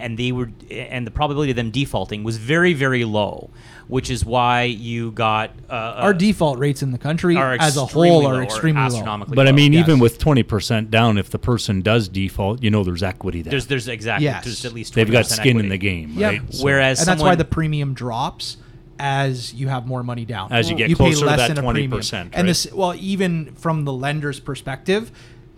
And 0.00 0.16
they 0.16 0.30
were, 0.30 0.48
and 0.70 1.04
the 1.04 1.10
probability 1.10 1.50
of 1.50 1.56
them 1.56 1.72
defaulting 1.72 2.22
was 2.22 2.36
very, 2.36 2.72
very 2.72 3.04
low, 3.04 3.50
which 3.88 4.10
is 4.10 4.24
why 4.24 4.62
you 4.62 5.10
got 5.10 5.50
uh, 5.68 5.72
our 5.96 6.14
default 6.14 6.60
rates 6.60 6.84
in 6.84 6.92
the 6.92 6.98
country 6.98 7.36
as 7.36 7.76
a 7.76 7.84
whole 7.84 8.24
are 8.28 8.36
or 8.36 8.42
extremely 8.44 8.80
low. 8.80 8.86
astronomically 8.86 9.34
But 9.34 9.48
I 9.48 9.52
mean, 9.52 9.72
Yes. 9.72 9.88
even 9.88 9.98
with 9.98 10.20
twenty 10.20 10.44
percent 10.44 10.92
down, 10.92 11.18
if 11.18 11.30
the 11.30 11.38
person 11.40 11.80
does 11.82 12.06
default, 12.08 12.62
you 12.62 12.70
know 12.70 12.84
there's 12.84 13.02
equity 13.02 13.42
there. 13.42 13.50
there's 13.50 13.66
there's 13.66 13.88
exactly 13.88 14.26
Yes. 14.26 14.44
there's 14.44 14.64
at 14.64 14.72
least 14.72 14.94
They've 14.94 15.10
got 15.10 15.24
20% 15.24 15.30
skin 15.34 15.58
in 15.58 15.68
the 15.68 15.78
game, 15.78 16.12
Yeah. 16.14 16.28
right? 16.28 16.54
So- 16.54 16.62
Whereas 16.64 17.00
and 17.00 17.08
that's 17.08 17.20
why 17.20 17.34
the 17.34 17.44
premium 17.44 17.92
drops 17.92 18.56
as 18.98 19.54
you 19.54 19.68
have 19.68 19.86
more 19.86 20.02
money 20.02 20.24
down. 20.24 20.52
As 20.52 20.70
you 20.70 20.76
get 20.76 20.88
pay 20.88 20.94
closer 20.94 21.20
to 21.20 21.26
less 21.26 21.48
that 21.48 21.58
a 21.58 21.62
20%, 21.62 22.12
right? 22.12 22.28
And 22.32 22.48
this, 22.48 22.70
well, 22.72 22.94
even 22.96 23.54
from 23.54 23.84
the 23.84 23.92
lender's 23.92 24.40
perspective, 24.40 25.12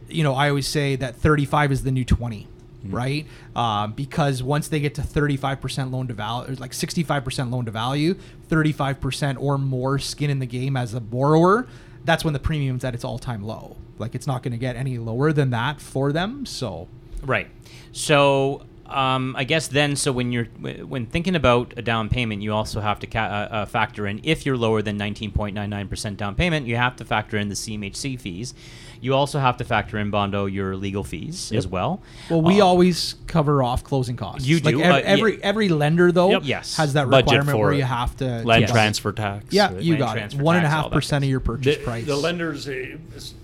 you 0.08 0.24
know, 0.24 0.34
I 0.34 0.48
always 0.48 0.66
say 0.66 0.96
that 0.96 1.16
35 1.16 1.72
is 1.72 1.82
the 1.82 1.92
new 1.92 2.04
20. 2.04 2.46
Mm-hmm. 2.80 2.96
Right, 2.96 3.26
um, 3.54 3.92
because 3.92 4.42
once 4.42 4.68
they 4.68 4.80
get 4.80 4.94
to 4.94 5.02
35% 5.02 5.90
loan 5.90 6.08
to 6.08 6.14
value, 6.14 6.56
like 6.56 6.70
65% 6.70 7.50
loan 7.50 7.66
to 7.66 7.70
value, 7.70 8.14
35% 8.48 9.36
or 9.38 9.58
more 9.58 9.98
skin 9.98 10.30
in 10.30 10.38
the 10.38 10.46
game 10.46 10.78
as 10.78 10.94
a 10.94 11.00
borrower, 11.00 11.68
that's 12.06 12.24
when 12.24 12.32
the 12.32 12.38
premium's 12.38 12.82
at 12.82 12.94
its 12.94 13.04
all-time 13.04 13.42
low. 13.42 13.76
Like 13.98 14.14
it's 14.14 14.26
not 14.26 14.42
going 14.42 14.52
to 14.52 14.58
get 14.58 14.76
any 14.76 14.96
lower 14.96 15.30
than 15.30 15.50
that 15.50 15.78
for 15.78 16.10
them. 16.10 16.46
So 16.46 16.88
Right. 17.22 17.48
So 17.92 18.62
um, 18.90 19.34
I 19.36 19.44
guess 19.44 19.68
then, 19.68 19.96
so 19.96 20.12
when 20.12 20.32
you're 20.32 20.44
when 20.44 21.06
thinking 21.06 21.34
about 21.36 21.74
a 21.76 21.82
down 21.82 22.08
payment, 22.08 22.42
you 22.42 22.52
also 22.52 22.80
have 22.80 22.98
to 23.00 23.06
ca- 23.06 23.18
uh, 23.50 23.54
uh, 23.54 23.66
factor 23.66 24.06
in 24.06 24.20
if 24.22 24.44
you're 24.44 24.56
lower 24.56 24.82
than 24.82 24.98
19.99% 24.98 26.16
down 26.16 26.34
payment, 26.34 26.66
you 26.66 26.76
have 26.76 26.96
to 26.96 27.04
factor 27.04 27.36
in 27.36 27.48
the 27.48 27.54
CMHC 27.54 28.18
fees. 28.18 28.54
You 29.02 29.14
also 29.14 29.38
have 29.38 29.56
to 29.56 29.64
factor 29.64 29.96
in 29.98 30.10
Bondo 30.10 30.44
your 30.44 30.76
legal 30.76 31.04
fees 31.04 31.52
as 31.52 31.66
well. 31.66 32.02
Well, 32.28 32.42
we 32.42 32.60
Uh, 32.60 32.66
always 32.66 33.14
cover 33.26 33.62
off 33.62 33.82
closing 33.82 34.14
costs. 34.16 34.46
You 34.46 34.58
Like 34.60 34.74
do, 34.74 34.82
ev- 34.82 34.94
uh, 34.94 35.00
every 35.04 35.32
yeah. 35.38 35.40
every 35.44 35.68
lender 35.70 36.12
though 36.12 36.32
Yep. 36.32 36.42
Yes. 36.44 36.76
has 36.76 36.92
that 36.92 37.08
requirement 37.08 37.58
where 37.58 37.72
it. 37.72 37.78
you 37.78 37.84
have 37.84 38.14
to 38.18 38.42
land 38.44 38.60
yes. 38.62 38.70
transfer 38.70 39.12
tax. 39.12 39.46
Yeah, 39.50 39.72
right? 39.72 39.82
you 39.82 39.92
Land 39.92 39.98
got 40.00 40.16
it. 40.16 40.20
transfer 40.20 40.42
One 40.42 40.56
and 40.56 40.66
a 40.66 40.68
tax, 40.68 40.74
all 40.76 40.82
half 40.82 40.90
that 40.90 40.96
percent 40.96 41.24
of 41.24 41.30
your 41.30 41.40
purchase 41.40 41.78
the, 41.78 41.82
price. 41.82 42.04
The 42.06 42.16
lenders, 42.16 42.68
uh, 42.68 42.96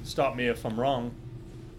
stop 0.05 0.37
me 0.37 0.47
if 0.47 0.67
I'm 0.67 0.79
wrong. 0.79 1.12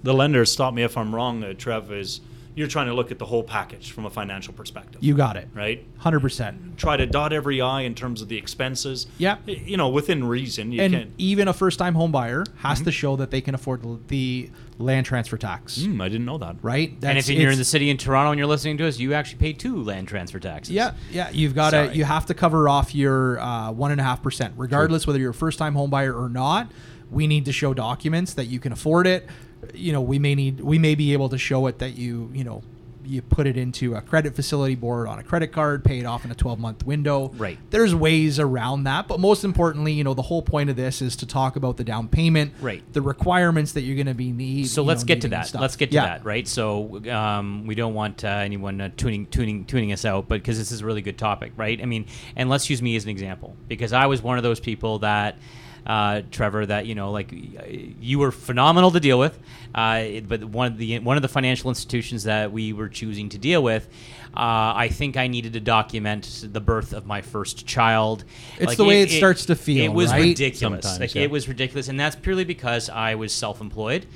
The 0.01 0.13
lenders, 0.13 0.51
stop 0.51 0.73
me 0.73 0.81
if 0.81 0.97
I'm 0.97 1.13
wrong, 1.13 1.43
uh, 1.43 1.53
Trev, 1.53 1.91
is 1.91 2.21
you're 2.57 2.67
trying 2.67 2.87
to 2.87 2.93
look 2.93 3.11
at 3.11 3.19
the 3.19 3.25
whole 3.25 3.43
package 3.43 3.91
from 3.91 4.05
a 4.05 4.09
financial 4.09 4.51
perspective. 4.51 5.03
you 5.03 5.13
got 5.15 5.37
it. 5.37 5.47
right? 5.53 5.85
Hundred 5.99 6.21
percent. 6.21 6.77
Try 6.77 6.97
to 6.97 7.05
dot 7.05 7.31
every 7.31 7.61
I 7.61 7.81
in 7.81 7.93
terms 7.93 8.21
of 8.21 8.29
the 8.29 8.37
expenses. 8.37 9.05
Yeah. 9.19 9.37
You 9.45 9.77
know, 9.77 9.89
within 9.89 10.23
reason. 10.27 10.71
You 10.71 10.81
And 10.81 10.93
can 10.93 11.13
even 11.19 11.47
a 11.47 11.53
first 11.53 11.77
time 11.77 11.93
home 11.93 12.11
buyer 12.11 12.43
has 12.57 12.79
Mm-hmm. 12.79 12.85
to 12.85 12.91
show 12.91 13.15
that 13.17 13.29
they 13.31 13.41
can 13.41 13.53
afford 13.55 14.07
the 14.07 14.49
land 14.79 15.05
transfer 15.05 15.37
tax. 15.37 15.81
Hmm, 15.83 16.01
I 16.01 16.09
didn't 16.09 16.25
know 16.25 16.39
that. 16.39 16.55
Right? 16.63 16.93
and 17.03 17.17
if 17.17 17.29
you're 17.29 17.51
in 17.51 17.57
the 17.59 17.63
city 17.63 17.89
in 17.91 17.97
Toronto 17.97 18.31
and 18.31 18.39
you're 18.39 18.47
listening 18.47 18.77
to 18.79 18.87
us, 18.87 18.97
you 18.97 19.13
actually 19.13 19.37
pay 19.39 19.53
two 19.53 19.83
land 19.83 20.07
transfer 20.07 20.39
taxes. 20.39 20.73
Yeah, 20.73 20.93
yeah. 21.11 21.29
You've 21.31 21.53
got 21.55 21.71
to 21.71 21.95
you 21.95 22.05
have 22.05 22.25
to 22.25 22.33
cover 22.33 22.67
off 22.67 22.95
your 22.95 23.39
uh, 23.39 23.71
one 23.71 23.91
and 23.91 24.01
a 24.01 24.03
half 24.03 24.23
percent, 24.23 24.55
regardless 24.57 25.05
whether 25.05 25.19
you're 25.19 25.29
a 25.31 25.33
first 25.33 25.59
time 25.59 25.75
home 25.75 25.91
buyer 25.91 26.13
or 26.13 26.27
not. 26.27 26.71
We 27.09 27.25
need 27.27 27.45
to 27.45 27.53
show 27.53 27.73
documents 27.73 28.33
that 28.33 28.45
you 28.47 28.59
can 28.59 28.73
afford 28.73 29.07
it. 29.07 29.29
You 29.73 29.91
know, 29.93 30.01
we 30.01 30.19
may 30.19 30.35
need 30.35 30.61
we 30.61 30.77
may 30.77 30.95
be 30.95 31.13
able 31.13 31.29
to 31.29 31.37
show 31.37 31.67
it 31.67 31.79
that 31.79 31.97
you 31.97 32.29
you 32.33 32.43
know 32.43 32.63
you 33.05 33.21
put 33.21 33.47
it 33.47 33.55
into 33.55 33.95
a 33.95 34.01
credit 34.01 34.35
facility 34.35 34.75
board 34.75 35.07
on 35.07 35.17
a 35.17 35.23
credit 35.23 35.47
card, 35.53 35.81
pay 35.81 35.97
it 35.99 36.05
off 36.05 36.25
in 36.25 36.31
a 36.31 36.35
12 36.35 36.59
month 36.59 36.85
window. 36.85 37.29
Right. 37.37 37.57
There's 37.69 37.95
ways 37.95 38.37
around 38.37 38.83
that, 38.83 39.07
but 39.07 39.21
most 39.21 39.45
importantly, 39.45 39.93
you 39.93 40.03
know, 40.03 40.13
the 40.13 40.23
whole 40.23 40.41
point 40.41 40.69
of 40.69 40.75
this 40.75 41.01
is 41.01 41.15
to 41.17 41.25
talk 41.25 41.55
about 41.55 41.77
the 41.77 41.85
down 41.85 42.09
payment, 42.09 42.51
Right. 42.59 42.83
The 42.91 43.01
requirements 43.01 43.71
that 43.73 43.83
you're 43.83 43.95
going 43.95 44.07
to 44.07 44.13
be 44.13 44.33
need. 44.33 44.67
So 44.67 44.83
let's 44.83 45.03
know, 45.03 45.07
get 45.07 45.21
to 45.21 45.29
that. 45.29 45.55
Let's 45.55 45.77
get 45.77 45.91
to 45.91 45.95
Yeah. 45.95 46.05
that, 46.05 46.25
right? 46.25 46.45
So 46.45 47.01
um, 47.09 47.65
we 47.65 47.75
don't 47.75 47.93
want 47.93 48.25
uh, 48.25 48.27
anyone 48.27 48.81
uh, 48.81 48.89
tuning 48.97 49.25
tuning 49.27 49.63
tuning 49.63 49.93
us 49.93 50.03
out, 50.03 50.27
but 50.27 50.41
because 50.41 50.57
this 50.57 50.73
is 50.73 50.81
a 50.81 50.85
really 50.85 51.01
good 51.01 51.17
topic, 51.17 51.53
right? 51.55 51.81
I 51.81 51.85
mean, 51.85 52.07
and 52.35 52.49
let's 52.49 52.69
use 52.69 52.81
me 52.81 52.97
as 52.97 53.05
an 53.05 53.09
example 53.09 53.55
because 53.69 53.93
I 53.93 54.07
was 54.07 54.21
one 54.21 54.37
of 54.37 54.43
those 54.43 54.59
people 54.59 54.99
that. 54.99 55.37
Uh, 55.85 56.21
Trevor, 56.31 56.65
that 56.65 56.85
you 56.85 56.95
know, 56.95 57.11
like 57.11 57.29
you 57.31 58.19
were 58.19 58.31
phenomenal 58.31 58.91
to 58.91 58.99
deal 58.99 59.17
with, 59.17 59.39
uh, 59.73 60.19
but 60.27 60.43
one 60.43 60.67
of 60.67 60.77
the 60.77 60.99
one 60.99 61.15
of 61.15 61.21
the 61.21 61.29
financial 61.29 61.69
institutions 61.69 62.25
that 62.25 62.51
we 62.51 62.73
were 62.73 62.89
choosing 62.89 63.29
to 63.29 63.37
deal 63.37 63.63
with, 63.63 63.87
uh, 64.35 64.73
I 64.75 64.89
think 64.89 65.15
I 65.15 65.27
needed 65.27 65.53
to 65.53 65.61
document 65.61 66.45
the 66.51 66.59
birth 66.59 66.91
of 66.91 67.05
my 67.05 67.21
first 67.21 67.65
child. 67.65 68.25
It's 68.59 68.75
the 68.75 68.83
way 68.83 69.01
it 69.01 69.11
starts 69.11 69.45
to 69.45 69.55
feel, 69.55 69.85
It 69.85 69.93
was 69.93 70.11
right? 70.11 70.23
ridiculous. 70.23 70.99
Like 70.99 71.15
yeah. 71.15 71.23
it 71.23 71.31
was 71.31 71.47
ridiculous, 71.47 71.87
and 71.87 71.97
that's 71.97 72.17
purely 72.17 72.43
because 72.43 72.89
I 72.89 73.15
was 73.15 73.31
self-employed. 73.31 74.07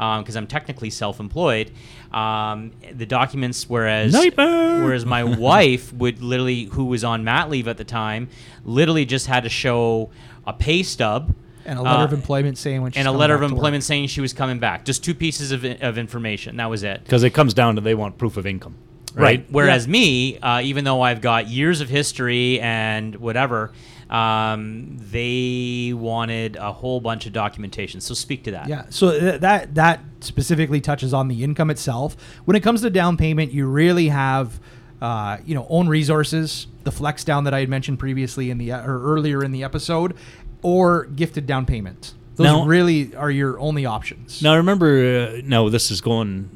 Because 0.00 0.34
I'm 0.34 0.46
technically 0.46 0.88
self-employed, 0.88 1.72
um, 2.10 2.72
the 2.92 3.04
documents, 3.04 3.68
whereas 3.68 4.14
Nightmare! 4.14 4.82
whereas 4.82 5.04
my 5.04 5.22
wife 5.48 5.92
would 5.92 6.22
literally, 6.22 6.64
who 6.64 6.86
was 6.86 7.04
on 7.04 7.22
mat 7.22 7.50
leave 7.50 7.68
at 7.68 7.76
the 7.76 7.84
time, 7.84 8.28
literally 8.64 9.04
just 9.04 9.26
had 9.26 9.42
to 9.42 9.50
show 9.50 10.10
a 10.46 10.54
pay 10.54 10.82
stub 10.82 11.34
And 11.66 11.78
a 11.78 11.82
letter 11.82 12.00
uh, 12.00 12.04
of 12.04 12.12
employment 12.14 12.56
saying 12.56 12.80
when 12.80 12.92
she's 12.92 12.98
and 12.98 13.06
a 13.06 13.10
coming 13.10 13.20
letter 13.20 13.34
of 13.34 13.40
back 13.40 13.50
work. 13.50 13.56
employment 13.58 13.84
saying 13.84 14.06
she 14.08 14.22
was 14.22 14.32
coming 14.32 14.58
back. 14.58 14.86
Just 14.86 15.04
two 15.04 15.14
pieces 15.14 15.52
of, 15.52 15.64
of 15.82 15.98
information. 15.98 16.56
That 16.56 16.70
was 16.70 16.82
it. 16.82 17.04
Because 17.04 17.22
it 17.22 17.34
comes 17.34 17.52
down 17.52 17.74
to 17.74 17.82
they 17.82 17.94
want 17.94 18.16
proof 18.16 18.38
of 18.38 18.46
income. 18.46 18.76
Right. 19.12 19.22
Right. 19.22 19.46
Whereas 19.50 19.86
Yeah. 19.86 19.92
me, 19.92 20.38
uh, 20.38 20.60
even 20.62 20.84
though 20.84 21.02
I've 21.02 21.20
got 21.20 21.46
years 21.48 21.80
of 21.82 21.88
history 21.90 22.58
and 22.60 23.16
whatever, 23.16 23.72
um, 24.10 24.96
they 24.98 25.92
wanted 25.94 26.56
a 26.56 26.72
whole 26.72 27.00
bunch 27.00 27.26
of 27.26 27.32
documentation. 27.32 28.00
So 28.00 28.12
speak 28.14 28.44
to 28.44 28.50
that. 28.50 28.68
Yeah. 28.68 28.84
So 28.90 29.18
th- 29.18 29.40
that 29.40 29.74
that 29.76 30.00
specifically 30.20 30.80
touches 30.80 31.14
on 31.14 31.28
the 31.28 31.44
income 31.44 31.70
itself. 31.70 32.16
When 32.44 32.56
it 32.56 32.60
comes 32.60 32.82
to 32.82 32.90
down 32.90 33.16
payment, 33.16 33.52
you 33.52 33.66
really 33.66 34.08
have, 34.08 34.60
uh, 35.00 35.38
you 35.46 35.54
know, 35.54 35.66
own 35.70 35.88
resources, 35.88 36.66
the 36.82 36.92
flex 36.92 37.22
down 37.24 37.44
that 37.44 37.54
I 37.54 37.60
had 37.60 37.68
mentioned 37.68 37.98
previously 38.00 38.50
in 38.50 38.58
the 38.58 38.72
or 38.72 39.00
earlier 39.02 39.44
in 39.44 39.52
the 39.52 39.62
episode, 39.62 40.14
or 40.62 41.04
gifted 41.06 41.46
down 41.46 41.64
payment. 41.64 42.14
Those 42.34 42.46
Now- 42.46 42.64
really 42.64 43.14
are 43.14 43.30
your 43.30 43.60
only 43.60 43.86
options. 43.86 44.42
Now, 44.42 44.56
remember, 44.56 45.34
uh, 45.36 45.40
now 45.44 45.68
this 45.68 45.90
is 45.90 46.00
going, 46.00 46.48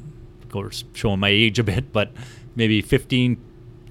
of 0.43 0.49
course, 0.49 0.83
showing 0.93 1.19
my 1.19 1.29
age 1.29 1.57
a 1.59 1.63
bit, 1.63 1.93
but 1.93 2.11
maybe 2.55 2.81
15, 2.81 3.37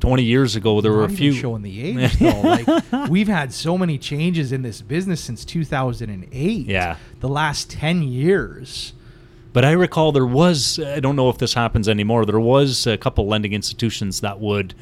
20 0.04 0.23
years 0.23 0.54
ago, 0.56 0.80
there 0.80 0.92
were 0.92 1.04
a 1.04 1.08
few. 1.11 1.32
showing 1.32 1.62
the 1.62 1.80
age 2.04 2.12
though. 2.18 2.40
Like 2.40 3.08
we've 3.08 3.28
had 3.28 3.52
so 3.52 3.78
many 3.78 3.99
changes 3.99 4.52
in 4.52 4.62
this 4.62 4.82
business 4.82 5.20
since 5.20 5.44
2008. 5.44 6.66
Yeah. 6.66 6.96
The 7.20 7.28
last 7.28 7.70
10 7.70 8.02
years. 8.02 8.92
But 9.52 9.64
I 9.64 9.70
recall 9.73 10.11
there 10.12 10.26
was, 10.26 10.78
I 10.80 10.99
don't 11.00 11.14
know 11.16 11.28
if 11.30 11.38
this 11.38 11.54
happens 11.54 11.88
anymore, 11.88 12.26
there 12.26 12.40
was 12.40 12.87
a 12.87 12.96
couple 12.99 13.26
lending 13.28 13.52
institutions 13.52 14.20
that 14.20 14.40
would 14.40 14.75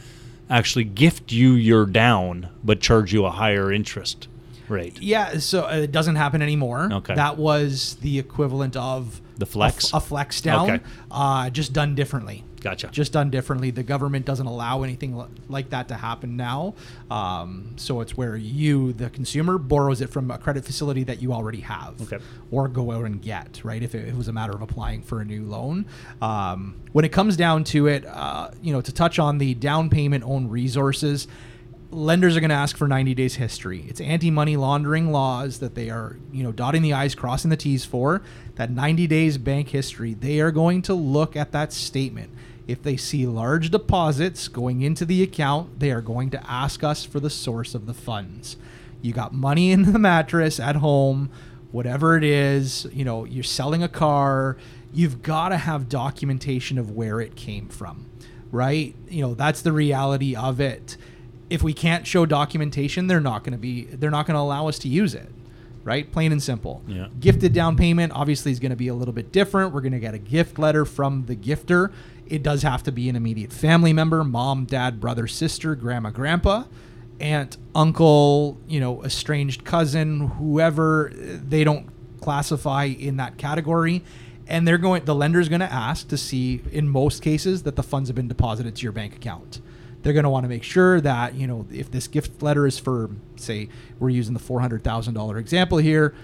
actually 0.49 0.85
gift 0.85 1.31
you 1.31 1.53
your 1.53 1.85
down, 1.87 2.49
but 2.65 2.81
charge 2.81 3.13
you 3.13 3.25
a 3.27 3.31
higher 3.31 3.71
interest 3.71 4.29
rate. 4.69 5.01
Yeah, 5.01 5.39
so 5.39 5.67
uh, 5.67 5.73
it 5.83 5.93
doesn't 5.93 6.17
happen 6.17 6.41
anymore. 6.41 6.89
Okay. 6.91 7.15
That 7.15 7.37
was 7.37 7.97
the 7.97 8.19
equivalent 8.19 8.75
of 8.77 9.21
The 9.37 9.45
flex? 9.47 9.93
a, 9.93 9.97
f- 9.97 10.03
a 10.03 10.07
flex 10.07 10.41
down, 10.41 10.71
Okay. 10.71 10.85
uh, 11.11 11.51
just 11.51 11.73
done 11.75 11.95
differently. 11.95 12.45
Gotcha. 12.63 12.89
Just 12.93 13.13
done 13.13 13.29
differently. 13.31 13.73
The 13.73 13.83
government 13.83 14.25
doesn't 14.25 14.47
allow 14.47 14.85
anything 14.85 15.17
li- 15.17 15.27
like 15.49 15.71
that 15.71 15.89
to 15.89 15.95
happen 15.95 16.37
now. 16.37 16.75
Um, 17.11 17.73
so 17.77 18.01
it's 18.01 18.17
where 18.17 18.37
you, 18.37 18.93
the 18.93 19.11
consumer, 19.11 19.59
borrows 19.59 20.01
it 20.01 20.11
from 20.11 20.31
a 20.31 20.39
credit 20.39 20.65
facility 20.65 21.03
that 21.05 21.21
you 21.21 21.33
already 21.33 21.61
have, 21.61 22.01
Okay. 22.03 22.23
or 22.53 22.69
go 22.69 22.93
out 22.93 23.05
and 23.05 23.21
get. 23.21 23.61
Right, 23.65 23.83
if 23.83 23.95
it, 23.97 24.07
it 24.09 24.17
was 24.17 24.29
a 24.29 24.33
matter 24.33 24.53
of 24.53 24.63
applying 24.63 25.03
for 25.03 25.21
a 25.21 25.25
new 25.25 25.45
loan. 25.45 25.87
Um, 26.21 26.77
when 26.93 27.05
it 27.05 27.11
comes 27.11 27.37
down 27.37 27.65
to 27.65 27.89
it, 27.89 28.07
uh, 28.07 28.51
you 28.63 28.73
know, 28.73 28.81
to 28.81 28.93
touch 28.93 29.19
on 29.19 29.39
the 29.39 29.55
down 29.55 29.91
payment 29.91 30.23
own 30.25 30.49
resources 30.49 31.27
lenders 31.91 32.35
are 32.39 32.41
going 32.41 32.49
to 32.49 32.55
ask 32.57 32.79
for 32.79 32.89
90 32.89 33.15
days 33.15 33.35
history. 33.35 33.85
It's 33.87 34.01
anti-money 34.01 34.57
laundering 34.57 35.13
laws 35.13 35.59
that 35.59 35.75
they 35.75 35.91
are, 35.91 36.17
you 36.33 36.43
know, 36.43 36.51
dotting 36.51 36.81
the 36.81 36.95
i's, 36.95 37.15
crossing 37.15 37.51
the 37.51 37.57
t's 37.57 37.85
for. 37.85 38.23
That 38.55 38.71
90 38.71 39.07
days 39.07 39.37
bank 39.37 39.69
history, 39.69 40.15
they 40.15 40.41
are 40.41 40.51
going 40.51 40.81
to 40.83 40.95
look 40.95 41.37
at 41.37 41.53
that 41.53 41.71
statement. 41.71 42.31
If 42.67 42.83
they 42.83 42.97
see 42.97 43.27
large 43.27 43.71
deposits 43.71 44.49
going 44.49 44.83
into 44.83 45.05
the 45.05 45.23
account, 45.23 45.81
they 45.81 45.91
are 45.91 46.01
going 46.01 46.31
to 46.31 46.51
ask 46.51 46.85
us 46.85 47.05
for 47.05 47.21
the 47.21 47.31
source 47.31 47.75
of 47.75 47.87
the 47.87 47.95
funds. 47.95 48.57
You 49.01 49.13
got 49.13 49.35
money 49.35 49.73
in 49.73 49.93
the 49.93 49.99
mattress 49.99 50.61
at 50.61 50.77
home, 50.77 51.31
whatever 51.73 52.17
it 52.17 52.25
is, 52.25 52.87
you 52.93 53.05
know, 53.05 53.25
you're 53.25 53.43
selling 53.43 53.83
a 53.83 53.89
car, 53.89 54.57
you've 54.93 55.23
got 55.23 55.49
to 55.49 55.57
have 55.57 55.89
documentation 55.89 56.79
of 56.79 56.91
where 56.91 57.21
it 57.21 57.35
came 57.35 57.69
from, 57.69 58.07
right? 58.53 58.95
You 59.09 59.23
know, 59.23 59.35
that's 59.35 59.63
the 59.63 59.73
reality 59.73 60.37
of 60.37 60.61
it. 60.61 60.97
If 61.51 61.63
we 61.63 61.73
can't 61.75 62.07
show 62.07 62.27
documentation, 62.27 63.09
they're 63.09 63.21
not 63.21 63.43
going 63.43 63.53
to 63.53 63.59
be 63.59 63.85
they're 63.85 64.11
not 64.11 64.27
going 64.27 64.37
to 64.37 64.41
allow 64.41 64.69
us 64.69 64.79
to 64.81 64.89
use 64.89 65.15
it. 65.15 65.31
Right? 65.85 66.11
Plain 66.11 66.33
and 66.33 66.43
simple. 66.43 66.83
Yeah. 66.87 67.09
Gifted 67.19 67.53
down 67.53 67.77
payment 67.77 68.13
obviously 68.15 68.53
is 68.53 68.61
going 68.61 68.71
to 68.71 68.77
be 68.77 68.89
a 68.89 68.95
little 68.95 69.15
bit 69.15 69.33
different. 69.33 69.75
We're 69.75 69.81
going 69.81 69.93
to 69.93 69.99
get 69.99 70.15
a 70.15 70.19
gift 70.19 70.59
letter 70.59 70.85
from 70.85 71.27
the 71.27 71.35
gifter. 71.35 71.93
It 72.27 72.43
does 72.43 72.63
have 72.63 72.85
to 72.85 72.93
be 72.93 73.09
an 73.09 73.17
immediate 73.17 73.53
family 73.53 73.93
member, 73.93 74.23
mom, 74.23 74.65
dad, 74.65 75.01
brother, 75.01 75.27
sister, 75.27 75.75
grandma, 75.75 76.11
grandpa 76.11 76.65
aunt, 77.23 77.57
uncle, 77.75 78.59
you 78.67 78.81
know, 78.81 79.03
estranged 79.05 79.65
cousin, 79.65 80.29
whoever 80.29 81.13
they 81.15 81.65
don't 81.65 81.89
classify 82.21 82.85
in 82.85 83.17
that 83.17 83.39
category. 83.39 84.03
And 84.49 84.67
they're 84.67 84.79
going 84.79 85.05
the 85.05 85.15
lender's 85.15 85.49
going 85.49 85.61
to 85.61 85.73
ask 85.73 86.09
to 86.09 86.19
see 86.19 86.61
in 86.73 86.89
most 86.89 87.23
cases 87.23 87.63
that 87.63 87.77
the 87.77 87.83
funds 87.83 88.09
have 88.09 88.17
been 88.17 88.29
deposited 88.29 88.77
to 88.77 88.83
your 88.83 88.93
bank 88.93 89.15
account. 89.15 89.61
They're 90.03 90.13
going 90.13 90.25
to 90.25 90.31
want 90.31 90.45
to 90.45 90.49
make 90.49 90.63
sure 90.65 91.01
that, 91.01 91.35
you 91.35 91.47
know, 91.47 91.67
if 91.71 91.91
this 91.91 92.09
gift 92.09 92.43
letter 92.43 92.67
is 92.67 92.79
for 92.79 93.11
say 93.37 93.69
we're 93.99 94.09
using 94.11 94.35
the 94.35 94.41
$400,000 94.41 95.39
example 95.39 95.79
here, 95.79 96.15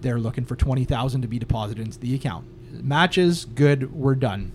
they're 0.00 0.18
looking 0.18 0.44
for 0.44 0.56
20,000 0.56 1.22
to 1.22 1.28
be 1.28 1.38
deposited 1.38 1.84
into 1.86 1.98
the 1.98 2.14
account. 2.14 2.46
Matches, 2.84 3.44
good, 3.44 3.92
we're 3.94 4.14
done. 4.16 4.52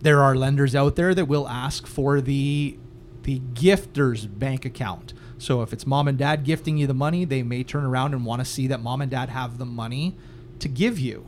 There 0.00 0.22
are 0.22 0.34
lenders 0.36 0.74
out 0.74 0.96
there 0.96 1.14
that 1.14 1.26
will 1.26 1.48
ask 1.48 1.86
for 1.86 2.20
the 2.20 2.78
the 3.22 3.40
gifter's 3.54 4.26
bank 4.26 4.66
account. 4.66 5.14
So 5.38 5.62
if 5.62 5.72
it's 5.72 5.86
mom 5.86 6.08
and 6.08 6.18
dad 6.18 6.44
gifting 6.44 6.76
you 6.76 6.86
the 6.86 6.92
money, 6.92 7.24
they 7.24 7.42
may 7.42 7.64
turn 7.64 7.84
around 7.84 8.12
and 8.12 8.26
want 8.26 8.40
to 8.40 8.44
see 8.44 8.66
that 8.66 8.82
mom 8.82 9.00
and 9.00 9.10
dad 9.10 9.30
have 9.30 9.56
the 9.56 9.64
money 9.64 10.14
to 10.58 10.68
give 10.68 10.98
you. 10.98 11.24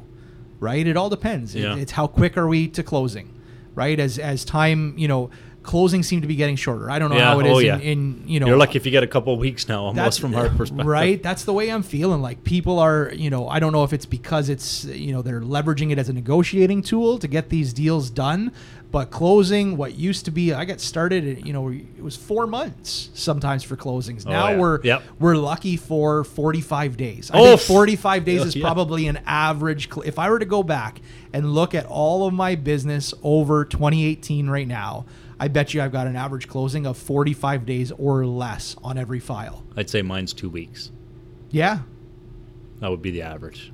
Right? 0.61 0.87
It 0.87 0.97
all 0.97 1.09
depends. 1.09 1.55
It- 1.55 1.61
it's 1.79 1.93
how 1.93 2.07
quick 2.07 2.37
are 2.37 2.47
we 2.47 2.69
to 2.69 2.83
closing, 2.83 3.33
right? 3.75 3.99
As 3.99 4.19
as 4.19 4.45
time, 4.45 4.93
you 4.99 5.09
know, 5.09 5.31
closings 5.67 6.05
seem 6.07 6.21
to 6.23 6.27
be 6.27 6.37
getting 6.37 6.57
shorter. 6.57 6.91
I 6.91 6.99
don't 6.99 7.11
know 7.11 7.17
Yeah, 7.17 7.25
how 7.33 7.41
it 7.41 7.47
is 7.47 7.53
oh, 7.53 7.59
in, 7.59 7.67
yeah. 7.67 7.79
in 7.79 8.23
you 8.27 8.41
know 8.41 8.47
You're 8.47 8.57
lucky 8.57 8.77
if 8.79 8.87
you 8.87 8.93
get 8.93 9.03
a 9.03 9.07
couple 9.07 9.33
of 9.35 9.39
weeks 9.41 9.69
now, 9.69 9.85
almost 9.85 10.21
from 10.21 10.35
our 10.35 10.49
perspective. 10.49 10.87
Right? 10.87 11.23
That's 11.23 11.45
the 11.45 11.53
way 11.53 11.71
I'm 11.71 11.83
feeling. 11.83 12.23
Like 12.23 12.45
people 12.45 12.79
are, 12.79 13.11
you 13.15 13.29
know, 13.31 13.49
I 13.49 13.59
don't 13.59 13.73
know 13.73 13.85
if 13.85 13.93
it's 13.93 14.07
because 14.07 14.49
it's, 14.49 14.85
you 14.85 15.13
know, 15.13 15.23
they're 15.23 15.41
leveraging 15.41 15.91
it 15.91 15.99
as 15.99 16.09
a 16.09 16.13
negotiating 16.13 16.83
tool 16.83 17.19
to 17.19 17.29
get 17.29 17.49
these 17.51 17.73
deals 17.73 18.09
done, 18.11 18.53
but 18.93 19.11
closing 19.11 19.77
what 19.77 19.97
used 19.97 20.25
to 20.27 20.31
be, 20.31 20.53
I 20.55 20.65
got 20.65 20.81
started, 20.81 21.45
you 21.47 21.53
know, 21.53 21.69
it 21.71 22.01
was 22.03 22.17
four 22.17 22.47
months 22.47 23.11
sometimes 23.15 23.63
for 23.65 23.77
closings. 23.77 24.25
Oh, 24.27 24.31
now 24.31 24.49
yeah. 24.51 24.57
we're 24.59 24.81
Yep. 24.83 25.03
we're 25.19 25.37
lucky 25.37 25.77
for 25.77 26.23
45 26.25 26.97
days. 26.97 27.31
I 27.35 27.39
Oh, 27.41 27.45
think 27.57 27.61
45 27.63 28.25
days 28.25 28.43
is 28.47 28.55
probably 28.57 29.09
an 29.09 29.19
average. 29.27 29.91
Cl- 29.93 30.07
if 30.07 30.19
I 30.19 30.31
were 30.31 30.39
to 30.39 30.45
go 30.47 30.63
back 30.63 31.01
and 31.33 31.53
look 31.53 31.75
at 31.75 31.85
all 31.87 32.27
of 32.27 32.33
my 32.33 32.55
business 32.55 33.13
over 33.23 33.65
2018 33.65 34.49
right 34.49 34.67
now, 34.69 35.05
I 35.39 35.49
bet 35.49 35.75
you 35.75 35.83
I've 35.83 35.93
got 35.93 36.07
an 36.07 36.17
average 36.17 36.49
closing 36.49 36.87
of 36.87 36.97
45 36.97 37.67
days 37.67 37.93
or 37.93 38.25
less 38.27 38.75
on 38.83 38.97
every 38.97 39.21
file. 39.21 39.65
I'd 39.77 39.91
say 39.91 40.01
mine's 40.03 40.33
two 40.33 40.49
weeks. 40.49 40.91
Yeah, 41.51 41.81
That 42.81 42.91
would 42.91 43.03
be 43.03 43.11
the 43.11 43.23
average. 43.23 43.73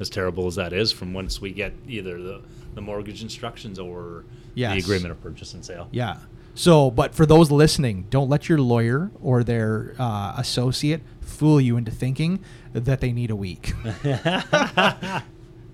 As 0.00 0.08
terrible 0.10 0.46
as 0.46 0.54
that 0.56 0.72
is, 0.72 0.92
from 0.92 1.12
once 1.12 1.40
we 1.40 1.52
get 1.52 1.72
either 1.86 2.20
the, 2.20 2.42
the 2.74 2.80
mortgage 2.80 3.22
instructions 3.22 3.78
or 3.78 4.24
Yes. 4.54 4.72
the 4.74 4.78
agreement 4.80 5.12
of 5.12 5.20
purchase 5.22 5.54
and 5.54 5.64
sale. 5.64 5.88
Yeah. 5.92 6.16
So, 6.54 6.90
but 6.90 7.14
for 7.14 7.24
those 7.24 7.50
listening, 7.52 8.06
don't 8.10 8.28
let 8.28 8.48
your 8.48 8.58
lawyer 8.58 9.10
or 9.22 9.44
their 9.44 9.94
uh, 9.98 10.34
associate 10.36 11.00
fool 11.20 11.60
you 11.60 11.76
into 11.76 11.92
thinking 11.92 12.40
that 12.72 13.00
they 13.00 13.12
need 13.12 13.30
a 13.30 13.36
week. 13.36 13.72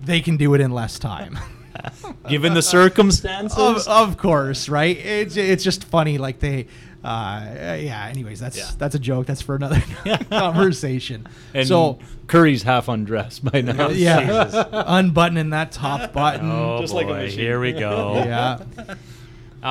they 0.03 0.21
can 0.21 0.37
do 0.37 0.53
it 0.55 0.61
in 0.61 0.71
less 0.71 0.99
time. 0.99 1.39
Given 2.29 2.55
the 2.55 2.63
circumstances, 2.63 3.59
of, 3.59 3.87
of 3.89 4.17
course, 4.19 4.69
right? 4.69 4.97
It's 4.97 5.37
it's 5.37 5.65
just 5.65 5.85
funny, 5.85 6.19
like 6.19 6.39
they. 6.41 6.67
Uh, 7.05 7.77
yeah. 7.79 8.09
Anyways, 8.11 8.41
that's 8.41 8.57
Yeah. 8.59 8.69
that's 8.79 8.95
a 8.97 8.99
joke. 8.99 9.27
That's 9.27 9.41
for 9.43 9.55
another 9.55 9.81
conversation. 10.31 11.27
and 11.55 11.69
so, 11.69 12.01
Curry's 12.27 12.65
half 12.65 12.89
undressed 12.89 13.45
by 13.45 13.61
now. 13.61 13.91
yeah, 13.91 14.65
unbuttoning 14.73 15.51
that 15.51 15.71
top 15.73 16.13
button. 16.13 16.51
Oh 16.51 16.79
Just 16.81 16.93
boy, 16.95 17.01
like 17.03 17.09
a 17.09 17.23
machine. 17.23 17.39
here 17.39 17.61
we 17.61 17.73
go. 17.73 18.15
Yeah. 18.17 18.59
Um, 18.79 18.97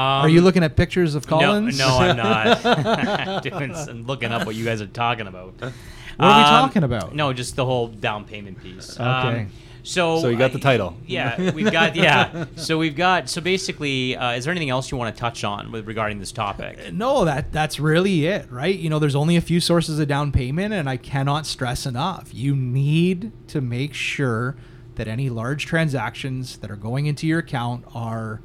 Are 0.02 0.30
you 0.30 0.42
looking 0.42 0.64
at 0.64 0.76
pictures 0.76 1.16
of 1.16 1.26
Collins? 1.28 1.78
No, 1.78 1.88
no, 1.88 1.98
I'm 1.98 2.18
not. 2.18 3.44
Doing 3.44 3.74
some, 3.76 4.04
looking 4.06 4.32
up 4.32 4.46
what 4.46 4.56
you 4.56 4.66
guys 4.66 4.82
are 4.82 4.88
talking 4.88 5.28
about. 5.28 5.54
What 5.60 5.74
are 6.20 6.38
we 6.40 6.44
talking 6.44 6.84
about? 6.84 7.16
No, 7.16 7.34
just 7.34 7.56
the 7.56 7.66
whole 7.66 7.88
down 7.88 8.26
payment 8.26 8.62
piece. 8.64 8.94
Okay. 9.00 9.02
Um, 9.42 9.52
so, 9.86 10.20
So 10.20 10.30
you 10.30 10.38
got 10.38 10.52
the 10.52 10.58
uh, 10.58 10.62
title. 10.62 10.98
Yeah, 11.06 11.52
we've 11.52 11.72
got 11.72 11.96
yeah. 11.96 12.46
So 12.56 12.78
we've 12.78 12.96
got 12.96 13.30
so 13.30 13.42
basically, 13.42 14.16
uh, 14.16 14.34
is 14.34 14.46
there 14.46 14.52
anything 14.52 14.70
else 14.70 14.92
you 14.92 14.98
want 14.98 15.16
to 15.16 15.20
touch 15.20 15.44
on 15.44 15.72
with 15.72 15.88
regarding 15.88 16.20
this 16.20 16.32
topic? 16.32 16.94
No, 16.94 17.26
that 17.26 17.52
that's 17.52 17.80
really 17.80 18.26
it, 18.26 18.52
right? 18.52 18.78
You 18.78 18.90
know, 18.90 19.00
there's 19.00 19.16
only 19.16 19.36
a 19.36 19.42
few 19.42 19.60
sources 19.60 20.00
of 20.00 20.08
down 20.08 20.32
payment, 20.32 20.74
and 20.74 20.90
I 20.90 20.98
cannot 20.98 21.46
stress 21.46 21.86
enough. 21.86 22.34
You 22.34 22.56
need 22.56 23.32
to 23.50 23.62
make 23.62 23.94
sure 23.94 24.56
that 24.96 25.08
any 25.08 25.30
large 25.30 25.66
transactions 25.66 26.58
that 26.58 26.72
are 26.72 26.76
going 26.76 27.06
into 27.06 27.28
your 27.28 27.40
account 27.40 27.86
are 27.94 28.42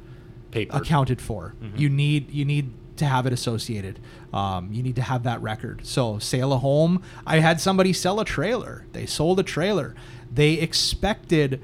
Paper. 0.51 0.77
accounted 0.77 1.21
for. 1.21 1.55
You 1.75 1.89
need 1.89 2.31
you 2.31 2.45
need 2.45 2.73
to 2.97 3.05
have 3.05 3.25
it 3.25 3.33
associated. 3.33 3.99
Um, 4.31 4.71
you 4.71 4.83
need 4.83 4.95
to 4.97 5.01
have 5.01 5.23
that 5.23 5.41
record. 5.41 5.85
So 5.85 6.19
sale 6.19 6.53
a 6.53 6.57
home. 6.59 7.01
I 7.25 7.39
had 7.39 7.59
somebody 7.59 7.93
sell 7.93 8.19
a 8.19 8.25
trailer. 8.25 8.85
They 8.91 9.05
sold 9.05 9.39
a 9.39 9.43
trailer. 9.43 9.95
They 10.33 10.53
expected 10.53 11.61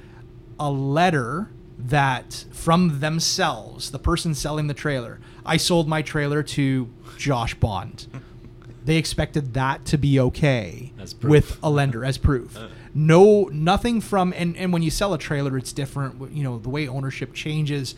a 0.59 0.69
letter 0.71 1.49
that 1.77 2.45
from 2.51 2.99
themselves, 2.99 3.91
the 3.91 3.99
person 3.99 4.33
selling 4.33 4.67
the 4.67 4.73
trailer. 4.73 5.19
I 5.45 5.57
sold 5.57 5.87
my 5.87 6.01
trailer 6.01 6.43
to 6.43 6.89
Josh 7.17 7.53
Bond. 7.55 8.07
They 8.83 8.97
expected 8.97 9.53
that 9.53 9.85
to 9.85 9.97
be 9.97 10.19
okay 10.19 10.93
with 11.21 11.59
a 11.61 11.69
lender 11.69 12.03
as 12.05 12.17
proof. 12.17 12.57
Uh. 12.57 12.67
No, 12.93 13.43
nothing 13.51 14.01
from 14.01 14.33
and 14.35 14.55
and 14.57 14.73
when 14.73 14.81
you 14.81 14.89
sell 14.89 15.13
a 15.13 15.17
trailer, 15.17 15.57
it's 15.57 15.73
different. 15.73 16.31
You 16.31 16.43
know 16.43 16.57
the 16.57 16.69
way 16.69 16.87
ownership 16.87 17.33
changes. 17.33 17.95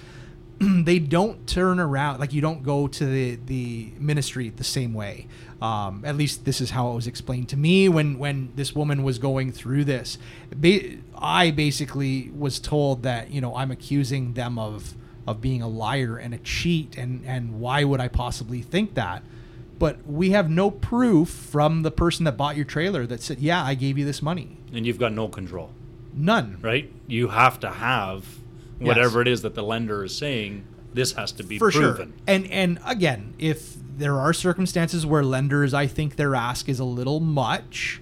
they 0.83 0.99
don't 0.99 1.47
turn 1.47 1.79
around 1.79 2.19
like 2.19 2.33
you 2.33 2.41
don't 2.41 2.63
go 2.63 2.87
to 2.87 3.05
the 3.05 3.39
the 3.45 3.91
ministry 3.99 4.49
the 4.49 4.63
same 4.63 4.93
way. 4.93 5.27
Um, 5.61 6.03
at 6.05 6.15
least 6.15 6.45
this 6.45 6.61
is 6.61 6.71
how 6.71 6.91
it 6.91 6.95
was 6.95 7.07
explained 7.07 7.49
to 7.49 7.57
me 7.57 7.89
when 7.89 8.17
when 8.17 8.51
this 8.55 8.75
woman 8.75 9.03
was 9.03 9.19
going 9.19 9.51
through 9.51 9.85
this. 9.85 10.17
Ba- 10.55 10.97
I 11.15 11.51
basically 11.51 12.29
was 12.35 12.59
told 12.59 13.03
that 13.03 13.31
you 13.31 13.41
know 13.41 13.55
I'm 13.55 13.71
accusing 13.71 14.33
them 14.33 14.57
of 14.59 14.93
of 15.27 15.41
being 15.41 15.61
a 15.61 15.67
liar 15.67 16.17
and 16.17 16.33
a 16.33 16.37
cheat 16.39 16.97
and 16.97 17.23
and 17.25 17.59
why 17.59 17.83
would 17.83 17.99
I 18.01 18.07
possibly 18.07 18.61
think 18.61 18.95
that? 18.95 19.23
But 19.77 20.05
we 20.05 20.31
have 20.31 20.49
no 20.49 20.71
proof 20.71 21.29
from 21.29 21.83
the 21.83 21.91
person 21.91 22.25
that 22.25 22.35
bought 22.35 22.57
your 22.57 22.65
trailer 22.65 23.05
that 23.07 23.21
said, 23.21 23.39
"Yeah, 23.39 23.63
I 23.63 23.75
gave 23.75 23.97
you 23.97 24.05
this 24.05 24.21
money." 24.21 24.57
and 24.73 24.85
you've 24.85 24.99
got 24.99 25.13
no 25.13 25.27
control, 25.27 25.71
None. 26.13 26.57
right? 26.61 26.91
You 27.07 27.29
have 27.29 27.59
to 27.61 27.69
have 27.71 28.25
whatever 28.79 29.21
it 29.21 29.27
is 29.27 29.41
that 29.41 29.55
the 29.55 29.63
lender 29.63 30.03
is 30.03 30.15
saying. 30.15 30.65
This 30.91 31.11
has 31.13 31.31
to 31.33 31.43
be 31.43 31.59
for 31.59 31.71
proven. 31.71 32.07
sure. 32.07 32.23
And 32.27 32.49
and 32.49 32.79
again, 32.83 33.35
if 33.37 33.75
there 33.97 34.17
are 34.17 34.33
circumstances 34.33 35.05
where 35.05 35.23
lenders, 35.23 35.73
I 35.73 35.85
think 35.85 36.15
their 36.15 36.33
ask 36.33 36.67
is 36.67 36.79
a 36.79 36.83
little 36.85 37.19
much, 37.19 38.01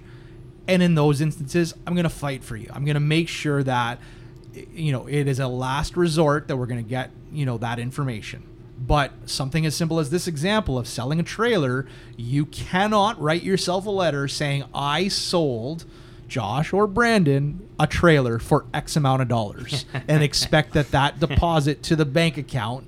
and 0.66 0.82
in 0.82 0.94
those 0.94 1.20
instances, 1.20 1.74
I'm 1.86 1.94
going 1.94 2.04
to 2.04 2.08
fight 2.10 2.42
for 2.42 2.56
you. 2.56 2.70
I'm 2.72 2.84
going 2.84 2.94
to 2.94 3.00
make 3.00 3.28
sure 3.28 3.62
that 3.62 3.98
you 4.54 4.92
know 4.92 5.06
it 5.06 5.28
is 5.28 5.38
a 5.38 5.48
last 5.48 5.96
resort 5.96 6.48
that 6.48 6.56
we're 6.56 6.66
going 6.66 6.82
to 6.82 6.88
get 6.88 7.10
you 7.30 7.44
know 7.44 7.58
that 7.58 7.78
information. 7.78 8.44
But 8.78 9.12
something 9.26 9.66
as 9.66 9.74
simple 9.74 9.98
as 9.98 10.10
this 10.10 10.28
example 10.28 10.78
of 10.78 10.86
selling 10.86 11.18
a 11.18 11.24
trailer, 11.24 11.86
you 12.16 12.46
cannot 12.46 13.20
write 13.20 13.42
yourself 13.42 13.86
a 13.86 13.90
letter 13.90 14.28
saying 14.28 14.64
I 14.72 15.08
sold. 15.08 15.84
Josh 16.28 16.72
or 16.72 16.86
Brandon 16.86 17.68
a 17.80 17.86
trailer 17.86 18.38
for 18.38 18.66
X 18.74 18.96
amount 18.96 19.22
of 19.22 19.28
dollars 19.28 19.84
and 20.08 20.22
expect 20.22 20.74
that 20.74 20.90
that 20.92 21.18
deposit 21.18 21.82
to 21.84 21.96
the 21.96 22.04
bank 22.04 22.36
account 22.36 22.86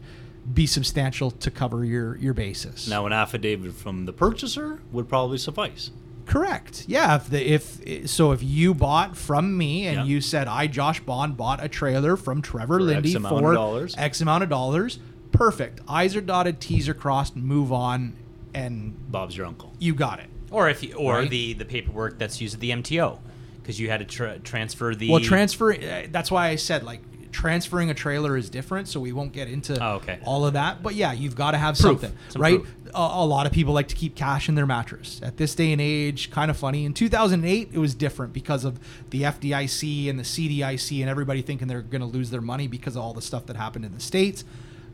be 0.52 0.66
substantial 0.66 1.30
to 1.30 1.50
cover 1.50 1.84
your 1.84 2.16
your 2.18 2.34
basis. 2.34 2.88
Now, 2.88 3.06
an 3.06 3.12
affidavit 3.12 3.72
from 3.72 4.04
the 4.06 4.12
purchaser 4.12 4.80
would 4.92 5.08
probably 5.08 5.38
suffice. 5.38 5.90
Correct. 6.26 6.84
Yeah. 6.86 7.16
If 7.16 7.28
the 7.30 7.52
if 7.52 8.08
so, 8.10 8.32
if 8.32 8.42
you 8.42 8.72
bought 8.74 9.16
from 9.16 9.56
me 9.56 9.86
and 9.86 9.96
Yeah. 9.98 10.04
you 10.04 10.20
said 10.20 10.46
I 10.48 10.66
Josh 10.66 11.00
Bond 11.00 11.36
bought 11.36 11.62
a 11.62 11.68
trailer 11.68 12.16
from 12.16 12.40
Trevor 12.42 12.78
For 12.78 12.84
Lindy 12.84 13.14
of 13.14 13.22
for 13.26 13.52
dollars. 13.54 13.94
X 13.98 14.20
amount 14.20 14.44
of 14.44 14.48
dollars, 14.48 14.98
perfect. 15.32 15.80
I's 15.88 16.14
are 16.16 16.20
dotted, 16.20 16.60
T's 16.60 16.88
are 16.88 16.94
crossed. 16.94 17.34
Move 17.36 17.72
on. 17.72 18.14
and 18.54 18.94
Bob's 19.12 19.36
your 19.36 19.46
uncle. 19.46 19.72
you 19.78 19.94
got 19.94 20.18
it. 20.20 20.28
Or 20.50 20.68
if 20.68 20.82
you, 20.82 20.94
or 20.94 21.14
Right. 21.18 21.30
the 21.30 21.52
the 21.54 21.64
paperwork 21.64 22.18
that's 22.18 22.40
used 22.40 22.54
at 22.54 22.60
the 22.60 22.70
MTO, 22.70 23.18
because 23.62 23.78
you 23.78 23.88
had 23.90 24.00
to 24.00 24.06
tra- 24.06 24.38
transfer 24.40 24.94
the. 24.94 25.10
Well, 25.10 25.20
transfer. 25.20 25.72
uh, 25.72 26.06
That's 26.10 26.30
why 26.30 26.48
I 26.48 26.56
said 26.56 26.82
like 26.82 27.00
transferring 27.32 27.88
a 27.90 27.94
trailer 27.94 28.36
is 28.36 28.50
different. 28.50 28.88
So 28.88 28.98
we 28.98 29.12
won't 29.12 29.32
get 29.32 29.46
into 29.48 29.78
Oh, 29.80 29.94
okay. 29.96 30.18
all 30.24 30.44
of 30.44 30.54
that. 30.54 30.82
But 30.82 30.96
yeah, 30.96 31.12
you've 31.12 31.36
got 31.36 31.52
to 31.52 31.58
have 31.58 31.76
Proof. 31.78 32.00
something, 32.00 32.12
Some 32.30 32.42
right? 32.42 32.60
A, 32.92 32.98
a 32.98 33.24
lot 33.24 33.46
of 33.46 33.52
people 33.52 33.72
like 33.72 33.86
to 33.86 33.94
keep 33.94 34.16
cash 34.16 34.48
in 34.48 34.56
their 34.56 34.66
mattress 34.66 35.20
at 35.22 35.36
this 35.36 35.54
day 35.54 35.70
and 35.70 35.80
age. 35.80 36.32
Kind 36.32 36.50
of 36.50 36.56
funny. 36.56 36.84
In 36.84 36.92
2008, 36.92 37.68
it 37.72 37.78
was 37.78 37.94
different 37.94 38.32
because 38.32 38.64
of 38.64 38.80
the 39.10 39.22
FDIC 39.22 40.10
and 40.10 40.18
the 40.18 40.24
CDIC 40.24 41.00
and 41.00 41.08
everybody 41.08 41.40
thinking 41.40 41.68
they're 41.68 41.82
going 41.82 42.00
to 42.00 42.06
lose 42.08 42.30
their 42.30 42.40
money 42.40 42.66
because 42.66 42.96
of 42.96 43.02
all 43.02 43.14
the 43.14 43.22
stuff 43.22 43.46
that 43.46 43.54
happened 43.54 43.84
in 43.84 43.94
the 43.94 44.00
states. 44.00 44.42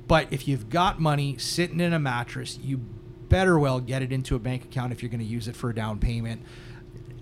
But 0.07 0.27
if 0.31 0.47
you've 0.47 0.69
got 0.69 1.01
money 1.01 1.39
sitting 1.39 1.81
in 1.81 1.95
a 1.95 1.99
mattress, 1.99 2.59
you 2.63 2.83
better 3.29 3.59
well 3.59 3.81
get 3.81 4.03
it 4.03 4.13
into 4.13 4.35
a 4.37 4.39
bank 4.39 4.65
account 4.65 4.93
if 4.93 5.03
you're 5.03 5.11
going 5.11 5.21
to 5.21 5.27
use 5.27 5.49
it 5.49 5.57
for 5.57 5.71
a 5.71 5.75
down 5.75 5.99
payment 5.99 6.43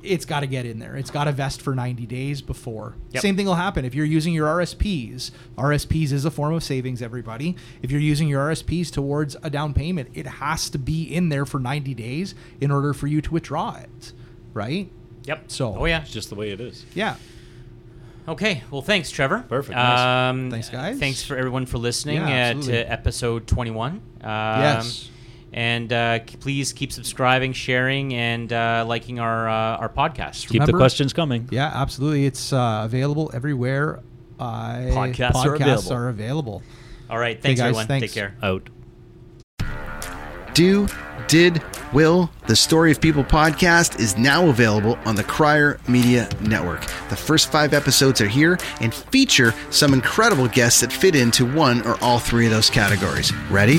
it's 0.02 0.26
got 0.26 0.40
to 0.40 0.46
get 0.46 0.66
in 0.66 0.80
there. 0.80 0.96
It's 0.96 1.10
got 1.10 1.24
to 1.24 1.32
vest 1.32 1.62
for 1.62 1.74
90 1.74 2.04
days 2.04 2.42
before. 2.42 2.94
Yep. 3.12 3.22
Same 3.22 3.36
thing 3.36 3.46
will 3.46 3.54
happen 3.54 3.86
if 3.86 3.94
you're 3.94 4.04
using 4.04 4.34
your 4.34 4.46
RSPs. 4.48 5.30
RSPs 5.56 6.12
is 6.12 6.26
a 6.26 6.30
form 6.30 6.52
of 6.52 6.62
savings, 6.62 7.00
everybody. 7.00 7.56
If 7.80 7.90
you're 7.90 8.02
using 8.02 8.28
your 8.28 8.46
RSPs 8.50 8.90
towards 8.92 9.34
a 9.42 9.48
down 9.48 9.72
payment, 9.72 10.10
it 10.12 10.26
has 10.26 10.68
to 10.68 10.78
be 10.78 11.04
in 11.04 11.30
there 11.30 11.46
for 11.46 11.58
90 11.58 11.94
days 11.94 12.34
in 12.60 12.70
order 12.70 12.92
for 12.92 13.06
you 13.06 13.22
to 13.22 13.30
withdraw 13.32 13.76
it, 13.76 14.12
right? 14.52 14.90
Yep. 15.24 15.44
So- 15.50 15.74
Oh 15.78 15.86
yeah. 15.86 16.02
It's 16.02 16.10
just 16.12 16.28
the 16.28 16.34
way 16.34 16.50
it 16.50 16.60
is. 16.60 16.84
Yeah. 16.94 17.16
Okay. 18.28 18.62
Well, 18.70 18.82
thanks, 18.82 19.10
Trevor. 19.10 19.46
Perfect, 19.48 19.74
nice. 19.74 20.30
Um, 20.30 20.50
Thanks, 20.50 20.68
guys. 20.68 20.98
Thanks 20.98 21.22
for 21.22 21.34
everyone 21.36 21.64
for 21.64 21.78
listening 21.78 22.16
Yeah, 22.16 22.52
uh, 22.56 22.62
to 22.62 22.92
episode 22.92 23.46
21. 23.46 23.90
Um, 23.92 24.00
Yes. 24.22 25.08
And 25.54 25.92
uh, 25.92 26.18
please 26.40 26.72
keep 26.72 26.90
subscribing, 26.90 27.52
sharing, 27.52 28.12
and 28.12 28.52
uh, 28.52 28.84
liking 28.88 29.20
our 29.20 29.48
uh, 29.48 29.76
our 29.76 29.88
podcast. 29.88 30.48
Keep 30.48 30.64
the 30.64 30.72
questions 30.72 31.12
coming. 31.12 31.48
Yeah, 31.52 31.70
absolutely. 31.72 32.26
It's 32.26 32.52
uh, 32.52 32.82
available 32.84 33.30
everywhere. 33.32 34.00
Uh, 34.38 34.78
Podcasts 34.90 35.46
are 35.46 35.54
available. 35.54 35.92
are 35.92 36.08
available. 36.08 36.62
All 37.08 37.18
right. 37.20 37.40
Thanks, 37.40 37.60
guys, 37.60 37.68
everyone. 37.68 37.86
thanks. 37.86 38.08
Take 38.08 38.14
care. 38.14 38.36
Out. 38.42 38.68
Do, 40.54 40.88
Did, 41.28 41.62
Will, 41.92 42.30
the 42.48 42.56
Story 42.56 42.90
of 42.90 43.00
People 43.00 43.22
podcast 43.22 44.00
is 44.00 44.18
now 44.18 44.48
available 44.48 44.98
on 45.04 45.14
the 45.14 45.24
Crier 45.24 45.78
Media 45.86 46.28
Network. 46.40 46.80
The 47.10 47.16
first 47.16 47.52
five 47.52 47.74
episodes 47.74 48.20
are 48.20 48.28
here 48.28 48.58
and 48.80 48.92
feature 48.92 49.54
some 49.70 49.94
incredible 49.94 50.48
guests 50.48 50.80
that 50.80 50.92
fit 50.92 51.14
into 51.14 51.44
one 51.44 51.86
or 51.86 51.96
all 52.02 52.18
three 52.18 52.46
of 52.46 52.50
those 52.50 52.70
categories. 52.70 53.32
Ready? 53.50 53.78